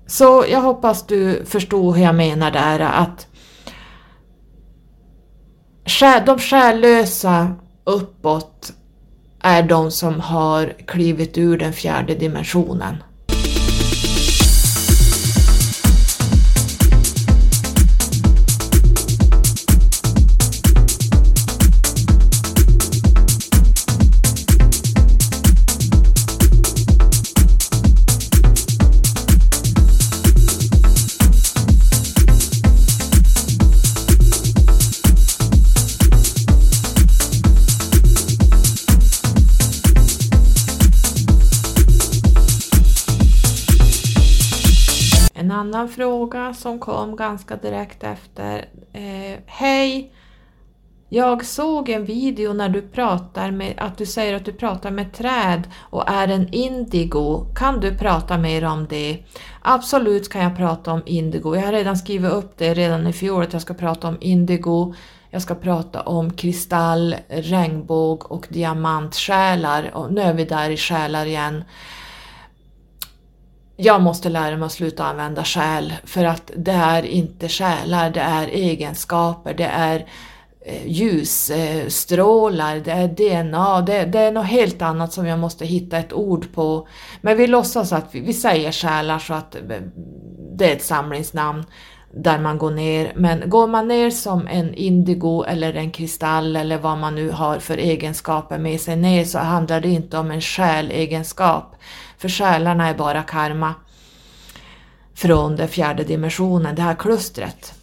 [0.07, 3.27] Så jag hoppas du förstod hur jag menar där att
[6.25, 8.73] de själlösa uppåt
[9.41, 13.03] är de som har klivit ur den fjärde dimensionen.
[45.83, 48.65] Annan fråga som kom ganska direkt efter.
[48.93, 50.13] Eh, Hej!
[51.09, 55.13] Jag såg en video när du pratar med, att du säger att du pratar med
[55.13, 57.45] träd och är en indigo.
[57.55, 59.23] Kan du prata mer om det?
[59.61, 61.55] Absolut kan jag prata om indigo.
[61.55, 64.93] Jag har redan skrivit upp det redan i fjol att jag ska prata om indigo.
[65.29, 71.25] Jag ska prata om kristall, regnbåg och diamantsjälar och nu är vi där i själar
[71.25, 71.63] igen
[73.75, 78.21] jag måste lära mig att sluta använda själ för att det är inte själar, det
[78.21, 80.05] är egenskaper, det är
[80.65, 85.97] eh, ljusstrålar, det är DNA, det, det, är något helt annat som jag måste hitta
[85.97, 86.87] ett ord på.
[87.21, 89.61] Men vi låtsas att vi, vi säger själar så att eh,
[90.57, 91.65] det är ett samlingsnamn
[92.15, 93.13] där man går ner.
[93.15, 97.59] Men går man ner som en indigo eller en kristall eller vad man nu har
[97.59, 101.75] för egenskaper med sig ner så handlar det inte om en själegenskap.
[102.23, 103.73] För själarna är bara karma
[105.13, 107.73] från den fjärde dimensionen, det här klustret.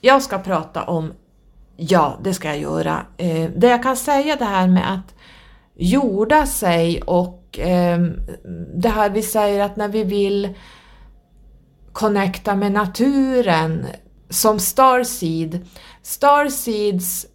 [0.00, 1.12] Jag ska prata om,
[1.76, 5.14] ja det ska jag göra, eh, det jag kan säga det här med att
[5.74, 7.98] jorda sig och eh,
[8.74, 10.54] det här vi säger att när vi vill
[11.92, 13.86] connecta med naturen
[14.30, 15.66] som Starseed.
[16.02, 17.26] Starseeds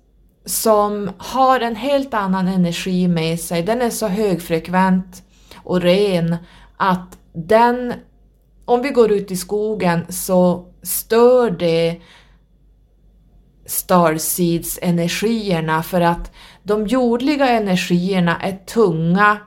[0.46, 5.25] som har en helt annan energi med sig, den är så högfrekvent
[5.66, 6.36] och ren
[6.78, 7.94] att den,
[8.66, 12.02] om vi går ut i skogen så stör det
[13.66, 16.32] Starseeds energierna för att
[16.64, 19.38] de jordliga energierna är tunga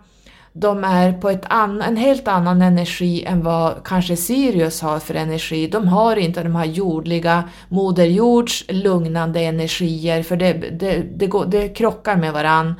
[0.60, 5.14] de är på ett an, en helt annan energi än vad kanske Sirius har för
[5.14, 5.68] energi.
[5.68, 11.46] De har inte de här jordliga Moder Jords lugnande energier för det, det, det, går,
[11.46, 12.74] det krockar med varann.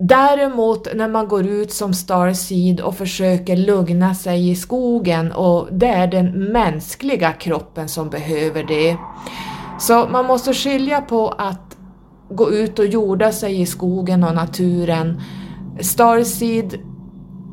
[0.00, 5.86] Däremot när man går ut som Starseed och försöker lugna sig i skogen och det
[5.86, 8.96] är den mänskliga kroppen som behöver det.
[9.80, 11.76] Så man måste skilja på att
[12.30, 15.20] gå ut och jorda sig i skogen och naturen
[15.80, 16.78] Starseed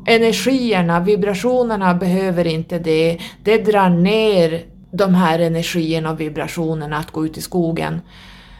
[0.06, 3.18] energierna, vibrationerna behöver inte det.
[3.44, 8.00] Det drar ner de här energierna och vibrationerna att gå ut i skogen.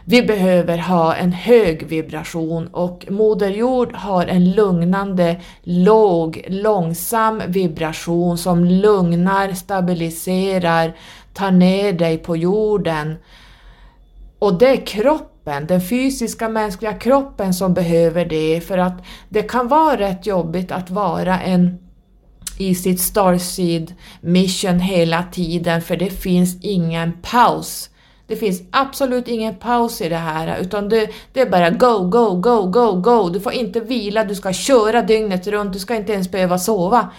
[0.09, 8.37] Vi behöver ha en hög vibration och Moder Jord har en lugnande, låg, långsam vibration
[8.37, 10.97] som lugnar, stabiliserar,
[11.33, 13.15] tar ner dig på jorden.
[14.39, 19.67] Och det är kroppen den fysiska mänskliga kroppen som behöver det för att det kan
[19.67, 21.79] vara rätt jobbigt att vara en
[22.57, 27.89] i sitt Starseed mission hela tiden för det finns ingen paus.
[28.27, 32.35] Det finns absolut ingen paus i det här utan det, det, är bara go, go,
[32.35, 33.29] go, go, go.
[33.29, 37.09] Du får inte vila, du ska köra dygnet runt, du ska inte ens behöva sova.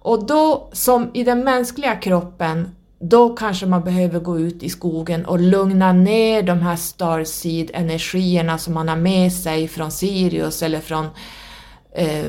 [0.00, 5.26] Och då, som i den mänskliga kroppen, då kanske man behöver gå ut i skogen
[5.26, 11.06] och lugna ner de här Starseed-energierna som man har med sig från Sirius eller från
[11.92, 12.24] eh,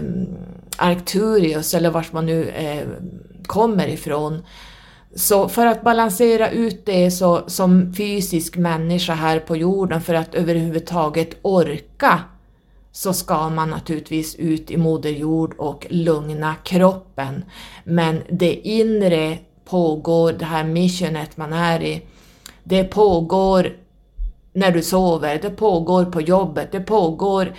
[0.77, 2.87] Arcturius eller vart man nu eh,
[3.47, 4.43] kommer ifrån.
[5.15, 10.35] Så för att balansera ut det så, som fysisk människa här på jorden för att
[10.35, 12.19] överhuvudtaget orka
[12.91, 17.45] så ska man naturligtvis ut i Moder Jord och lugna kroppen.
[17.83, 22.01] Men det inre pågår, det här missionet man är i,
[22.63, 23.73] det pågår
[24.53, 27.53] när du sover, det pågår på jobbet, det pågår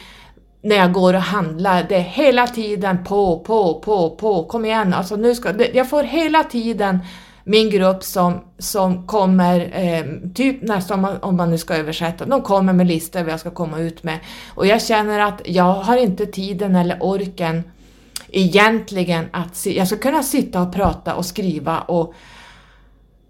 [0.62, 4.94] när jag går och handlar, det är hela tiden på, på, på, på, kom igen,
[4.94, 6.98] alltså nu ska, jag får hela tiden
[7.49, 12.72] min grupp som, som kommer, eh, typ nästan om man nu ska översätta, de kommer
[12.72, 14.18] med listor vad jag ska komma ut med.
[14.55, 17.62] Och jag känner att jag har inte tiden eller orken
[18.28, 22.14] egentligen att, jag ska kunna sitta och prata och skriva och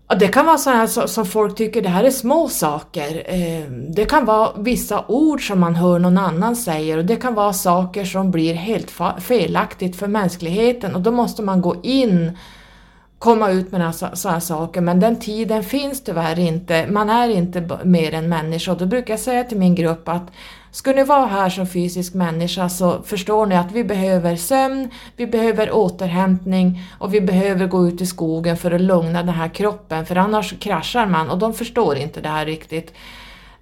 [0.09, 3.23] och det kan vara sådana som folk tycker det här är små saker.
[3.27, 7.35] Eh, det kan vara vissa ord som man hör någon annan säga och det kan
[7.35, 12.39] vara saker som blir helt felaktigt för mänskligheten och då måste man gå in
[13.19, 16.87] komma ut med sådana saker men den tiden finns tyvärr inte.
[16.91, 20.31] Man är inte mer än människa och då brukar jag säga till min grupp att
[20.77, 25.27] Ska ni vara här som fysisk människa så förstår ni att vi behöver sömn, vi
[25.27, 30.07] behöver återhämtning och vi behöver gå ut i skogen för att lugna den här kroppen
[30.07, 32.93] för annars kraschar man och de förstår inte det här riktigt.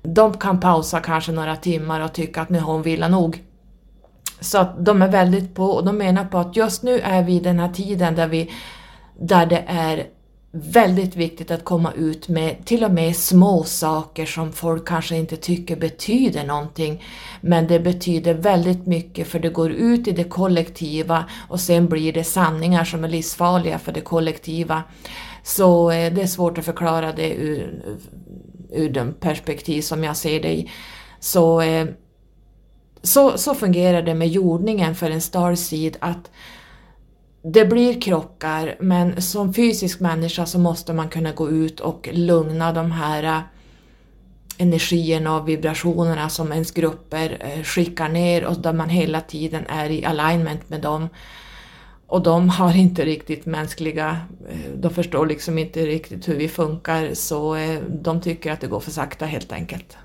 [0.03, 3.43] De kan pausa kanske några timmar och tycka att nu har hon vila nog.
[4.41, 7.33] Så att de är väldigt på och de menar på att just nu är vi
[7.33, 8.51] i den här tiden där, vi,
[9.19, 10.07] där det är
[10.57, 15.37] väldigt viktigt att komma ut med till och med små saker som folk kanske inte
[15.37, 17.03] tycker betyder någonting.
[17.41, 22.13] Men det betyder väldigt mycket för det går ut i det kollektiva och sen blir
[22.13, 24.83] det sanningar som är livsfarliga för det kollektiva.
[25.43, 27.85] Så eh, det är svårt att förklara det ur,
[28.73, 30.71] ur den perspektiv som jag ser det i.
[31.21, 31.87] Så, eh,
[33.03, 36.31] så, så fungerar det med jordningen för en starseed att
[37.47, 42.73] det blir krockar men som fysisk människa så måste man kunna gå ut och lugna
[42.73, 43.41] de här eh,
[44.59, 49.91] energierna och vibrationerna som ens grupper eh, skickar ner och där man hela tiden är
[49.91, 51.09] i alignment med dem.
[52.07, 54.19] Och de har inte riktigt mänskliga,
[54.49, 57.57] eh, de förstår liksom inte riktigt hur vi funkar så
[57.89, 59.97] de tycker att det går för sakta helt enkelt.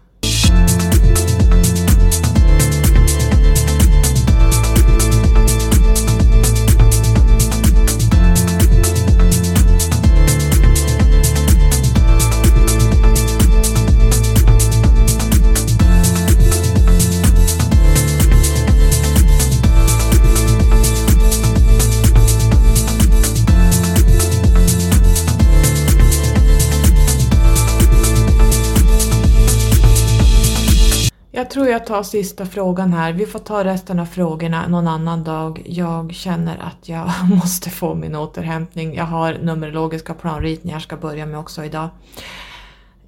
[31.69, 33.13] Jag tror jag ta sista frågan här.
[33.13, 35.63] Vi får ta resten av frågorna någon annan dag.
[35.65, 38.95] Jag känner att jag måste få min återhämtning.
[38.95, 41.89] Jag har numerologiska planritningar jag ska börja med också idag.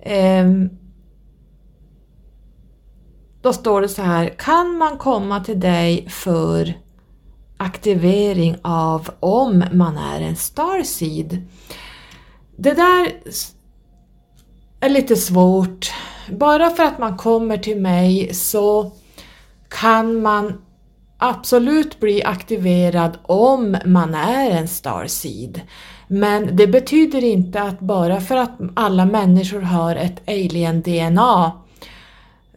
[0.02, 0.70] Ehm.
[3.42, 4.30] Då står det så här.
[4.38, 6.74] Kan man komma till dig för
[7.58, 11.48] aktivering av om man är en starseed?
[12.58, 13.12] Det där
[14.80, 15.92] är lite svårt
[16.32, 18.92] bara för att man kommer till mig så
[19.70, 20.62] kan man
[21.18, 25.62] absolut bli aktiverad om man är en starseed.
[26.08, 31.52] Men det betyder inte att bara för att alla människor har ett alien-DNA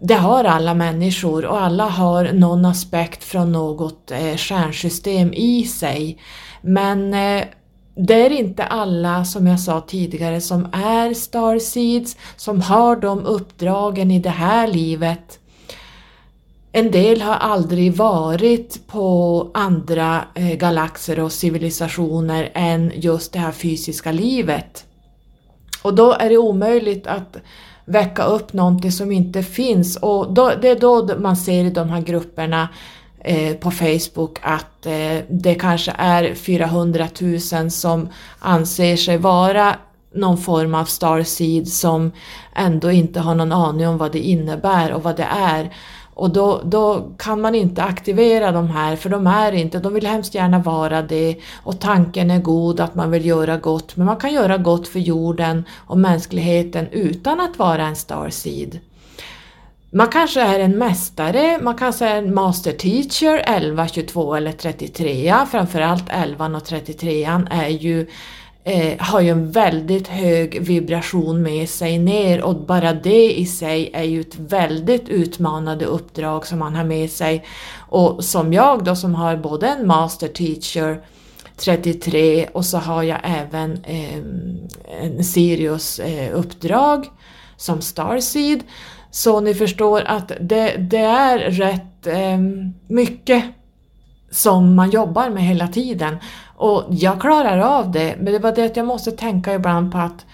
[0.06, 6.18] det har alla människor och alla har någon aspekt från något eh, stjärnsystem i sig.
[6.60, 7.44] Men eh,
[7.94, 14.10] det är inte alla, som jag sa tidigare, som är starseeds, som har de uppdragen
[14.10, 15.38] i det här livet.
[16.72, 23.52] En del har aldrig varit på andra eh, galaxer och civilisationer än just det här
[23.52, 24.84] fysiska livet.
[25.82, 27.36] Och då är det omöjligt att
[27.84, 31.88] väcka upp någonting som inte finns och då, det är då man ser i de
[31.88, 32.68] här grupperna
[33.26, 37.08] Eh, på Facebook att eh, det kanske är 400
[37.52, 38.08] 000 som
[38.38, 39.76] anser sig vara
[40.14, 42.12] någon form av starseed som
[42.54, 45.74] ändå inte har någon aning om vad det innebär och vad det är.
[46.14, 50.06] Och då, då kan man inte aktivera de här för de är inte, de vill
[50.06, 54.16] hemskt gärna vara det och tanken är god att man vill göra gott men man
[54.16, 58.78] kan göra gott för jorden och mänskligheten utan att vara en starseed.
[59.96, 65.34] Man kanske är en mästare, man kanske är en master teacher, 11, 22 eller 33.
[65.50, 68.06] Framförallt 11 och 33 är ju,
[68.64, 73.90] eh, har ju en väldigt hög vibration med sig ner och bara det i sig
[73.94, 77.44] är ju ett väldigt utmanande uppdrag som man har med sig.
[77.78, 81.00] Och som jag då som har både en master teacher
[81.56, 84.18] 33 och så har jag även eh,
[85.02, 87.06] en Sirius eh, uppdrag
[87.56, 88.62] som Starseed
[89.14, 92.38] så ni förstår att det, det är rätt eh,
[92.86, 93.44] mycket
[94.30, 96.16] som man jobbar med hela tiden.
[96.56, 99.98] Och jag klarar av det, men det var det att jag måste tänka ibland på
[99.98, 100.26] att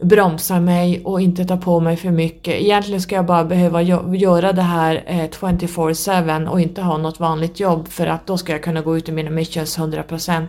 [0.00, 2.54] bromsa mig och inte ta på mig för mycket.
[2.54, 7.60] Egentligen ska jag bara behöva göra det här eh, 24-7 och inte ha något vanligt
[7.60, 10.46] jobb för att då ska jag kunna gå ut i mina missions 100%.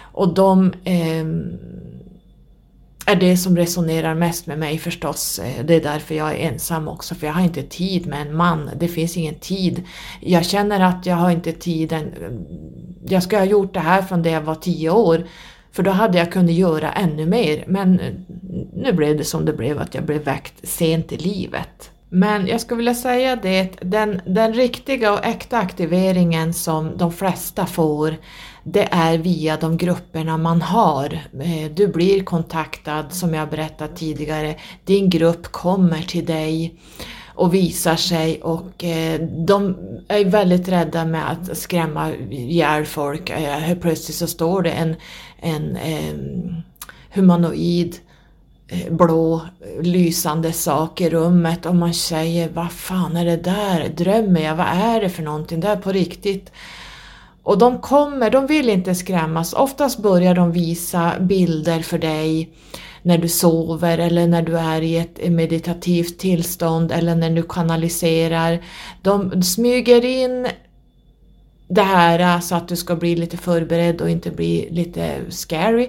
[0.00, 1.24] Och de eh,
[3.10, 5.38] är det som resonerar mest med mig förstås.
[5.38, 8.36] Eh, det är därför jag är ensam också, för jag har inte tid med en
[8.36, 8.70] man.
[8.76, 9.82] Det finns ingen tid.
[10.20, 12.02] Jag känner att jag har inte tiden.
[12.18, 12.44] Mm,
[13.08, 15.26] jag skulle ha gjort det här från det jag var tio år,
[15.72, 17.64] för då hade jag kunnat göra ännu mer.
[17.66, 18.14] Men eh,
[18.72, 21.90] nu blev det som det blev, att jag blev väckt sent i livet.
[22.12, 27.66] Men jag skulle vilja säga det, den, den riktiga och äkta aktiveringen som de flesta
[27.66, 28.16] får,
[28.64, 31.20] det är via de grupperna man har.
[31.42, 34.54] Eh, du blir kontaktad, som jag berättat tidigare,
[34.84, 36.74] din grupp kommer till dig
[37.40, 39.76] och visar sig och eh, de
[40.08, 43.30] är väldigt rädda med att skrämma ihjäl folk.
[43.30, 44.94] Eh, plötsligt så står det en,
[45.38, 46.14] en eh,
[47.10, 47.96] humanoid
[48.68, 49.42] eh, blå
[49.82, 53.88] lysande sak i rummet och man säger vad fan är det där?
[53.96, 54.56] Drömmer jag?
[54.56, 55.60] Vad är det för någonting?
[55.60, 56.52] Det är på riktigt.
[57.42, 59.52] Och de kommer, de vill inte skrämmas.
[59.52, 62.50] Oftast börjar de visa bilder för dig
[63.02, 68.64] när du sover eller när du är i ett meditativt tillstånd eller när du kanaliserar.
[69.02, 70.46] De smyger in
[71.68, 75.88] det här så att du ska bli lite förberedd och inte bli lite scary.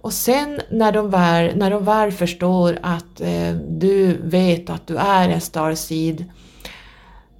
[0.00, 4.96] Och sen när de väl, när de väl förstår att eh, du vet att du
[4.96, 6.24] är en starseed,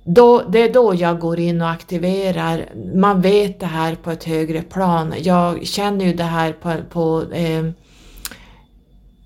[0.05, 2.69] då, det är då jag går in och aktiverar.
[2.95, 5.15] Man vet det här på ett högre plan.
[5.19, 7.65] Jag känner ju det här på, på eh,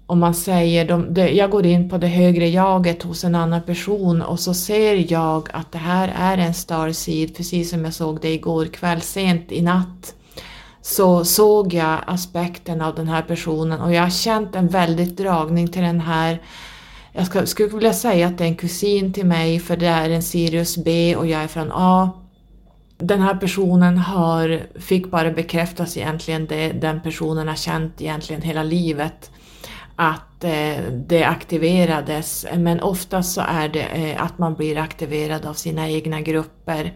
[0.06, 3.62] om man säger, de, de, jag går in på det högre jaget hos en annan
[3.62, 8.20] person och så ser jag att det här är en starseed, precis som jag såg
[8.20, 10.14] det igår kväll sent i natt
[10.84, 15.68] så såg jag aspekten av den här personen och jag har känt en väldigt dragning
[15.68, 16.42] till den här
[17.16, 20.10] jag ska, skulle vilja säga att det är en kusin till mig för det är
[20.10, 22.10] en Sirius B och jag är från A.
[22.98, 28.62] Den här personen har, fick bara bekräftas egentligen det den personen har känt egentligen hela
[28.62, 29.30] livet.
[29.96, 35.54] Att eh, det aktiverades, men oftast så är det eh, att man blir aktiverad av
[35.54, 36.92] sina egna grupper.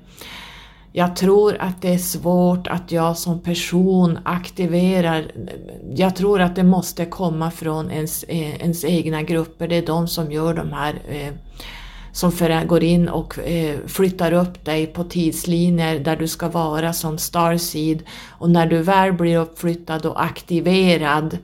[0.92, 5.32] Jag tror att det är svårt att jag som person aktiverar,
[5.94, 10.08] jag tror att det måste komma från ens, eh, ens egna grupper, det är de
[10.08, 11.32] som gör de här eh,
[12.12, 16.92] som för, går in och eh, flyttar upp dig på tidslinjer där du ska vara
[16.92, 21.38] som starseed och när du väl blir uppflyttad och aktiverad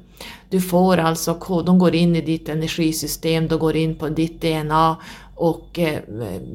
[0.54, 4.96] du får alltså, de går in i ditt energisystem, de går in på ditt DNA
[5.34, 6.00] och eh,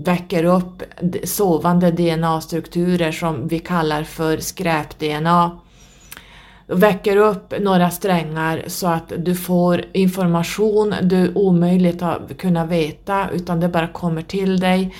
[0.05, 0.83] väcker upp
[1.23, 5.59] sovande DNA-strukturer som vi kallar för skräp-DNA.
[6.67, 13.59] Väcker upp några strängar så att du får information du omöjligt har kunnat veta utan
[13.59, 14.95] det bara kommer till dig.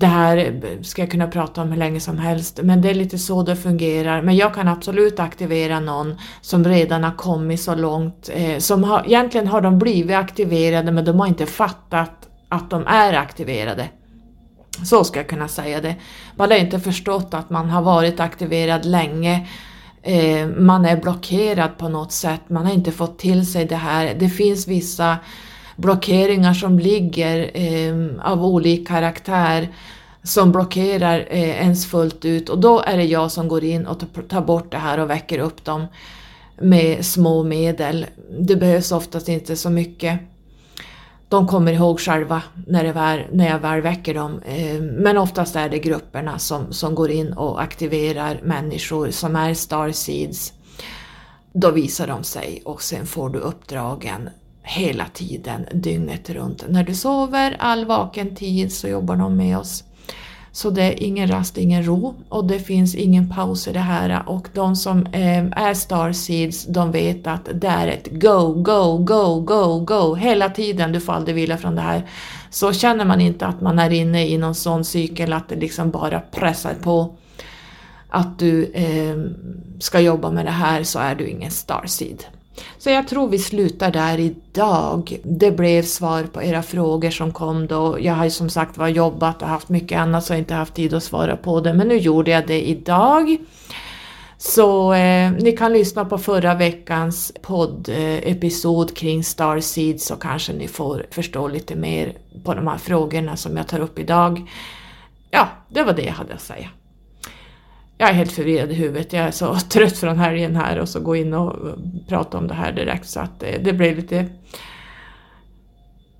[0.00, 3.18] Det här ska jag kunna prata om hur länge som helst, men det är lite
[3.18, 4.22] så det fungerar.
[4.22, 8.30] Men jag kan absolut aktivera någon som redan har kommit så långt.
[8.32, 12.86] Eh, som har, egentligen har de blivit aktiverade men de har inte fattat att de
[12.86, 13.88] är aktiverade.
[14.84, 15.96] Så ska jag kunna säga det.
[16.36, 19.48] Man har inte förstått att man har varit aktiverad länge.
[20.02, 24.14] Eh, man är blockerad på något sätt, man har inte fått till sig det här.
[24.18, 25.16] Det finns vissa
[25.76, 27.94] blockeringar som ligger eh,
[28.32, 29.68] av olika karaktär
[30.22, 34.02] som blockerar eh, ens fullt ut och då är det jag som går in och
[34.28, 35.86] tar bort det här och väcker upp dem
[36.60, 38.06] med små medel.
[38.40, 40.20] Det behövs oftast inte så mycket
[41.32, 44.40] de kommer ihåg själva när, det var, när jag väl väcker dem.
[44.44, 49.54] Eh, men oftast är det grupperna som, som går in och aktiverar människor som är
[49.54, 50.52] starseeds.
[51.52, 54.28] Då visar de sig och sen får du uppdragen
[54.62, 56.64] hela tiden, dygnet runt.
[56.68, 59.84] När du sover, all vaken tid, så jobbar de med oss.
[60.54, 64.22] Så det är ingen rast, ingen ro och det finns ingen paus i det här
[64.26, 69.40] och de som eh, är starseeds de vet att det är ett go, go, go,
[69.40, 70.92] go, go hela tiden.
[70.92, 72.10] Du får aldrig vila från det här.
[72.50, 75.90] Så känner man inte att man är inne i någon sån cykel att det liksom
[75.90, 77.16] bara pressar på
[78.08, 79.16] att du eh,
[79.80, 82.24] ska jobba med det här så är du ingen starseed.
[82.78, 85.18] Så jag tror vi slutar där idag.
[85.22, 87.98] Det blev svar på era frågor som kom då.
[88.00, 90.74] Jag har ju som sagt var jobbat och haft mycket annat så jag inte haft
[90.74, 93.36] tid att svara på det, men nu gjorde jag det idag.
[94.38, 100.68] Så eh, ni kan lyssna på förra veckans poddepisod eh, kring Starseed så kanske ni
[100.68, 102.12] får förstå lite mer
[102.44, 104.50] på de här frågorna som jag tar upp idag.
[105.30, 106.68] Ja, det var det jag hade att säga.
[108.02, 111.00] Jag är helt förvirrad i huvudet, jag är så trött från helgen här och så
[111.00, 111.76] gå in och
[112.08, 114.26] prata om det här direkt så att eh, det, det blev lite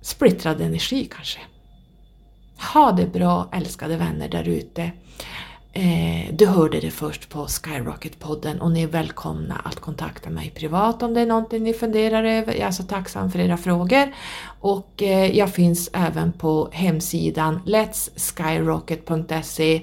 [0.01, 1.39] splittrad energi kanske.
[2.73, 4.91] Ha det bra älskade vänner där ute.
[5.73, 11.03] Eh, du hörde det först på Skyrocket-podden och ni är välkomna att kontakta mig privat
[11.03, 12.53] om det är någonting ni funderar över.
[12.53, 14.13] Jag är så tacksam för era frågor.
[14.59, 19.81] Och eh, jag finns även på hemsidan letsskyrocket.se.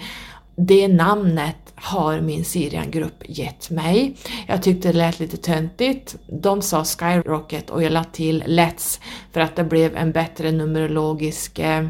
[0.56, 4.16] Det namnet har min Sirian-grupp gett mig.
[4.46, 6.16] Jag tyckte det lät lite töntigt.
[6.26, 9.00] De sa Skyrocket och jag lade till Let's
[9.32, 11.88] för att det blev en bättre numerologisk eh,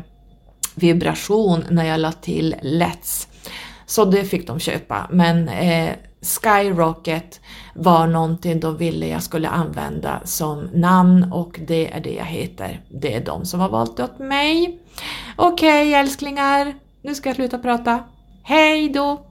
[0.74, 3.26] vibration när jag lade till Let's.
[3.86, 7.40] Så det fick de köpa, men eh, Skyrocket
[7.74, 12.80] var någonting de ville jag skulle använda som namn och det är det jag heter.
[12.88, 14.78] Det är de som har valt åt mig.
[15.36, 18.04] Okej okay, älsklingar, nu ska jag sluta prata.
[18.42, 19.29] Hej då!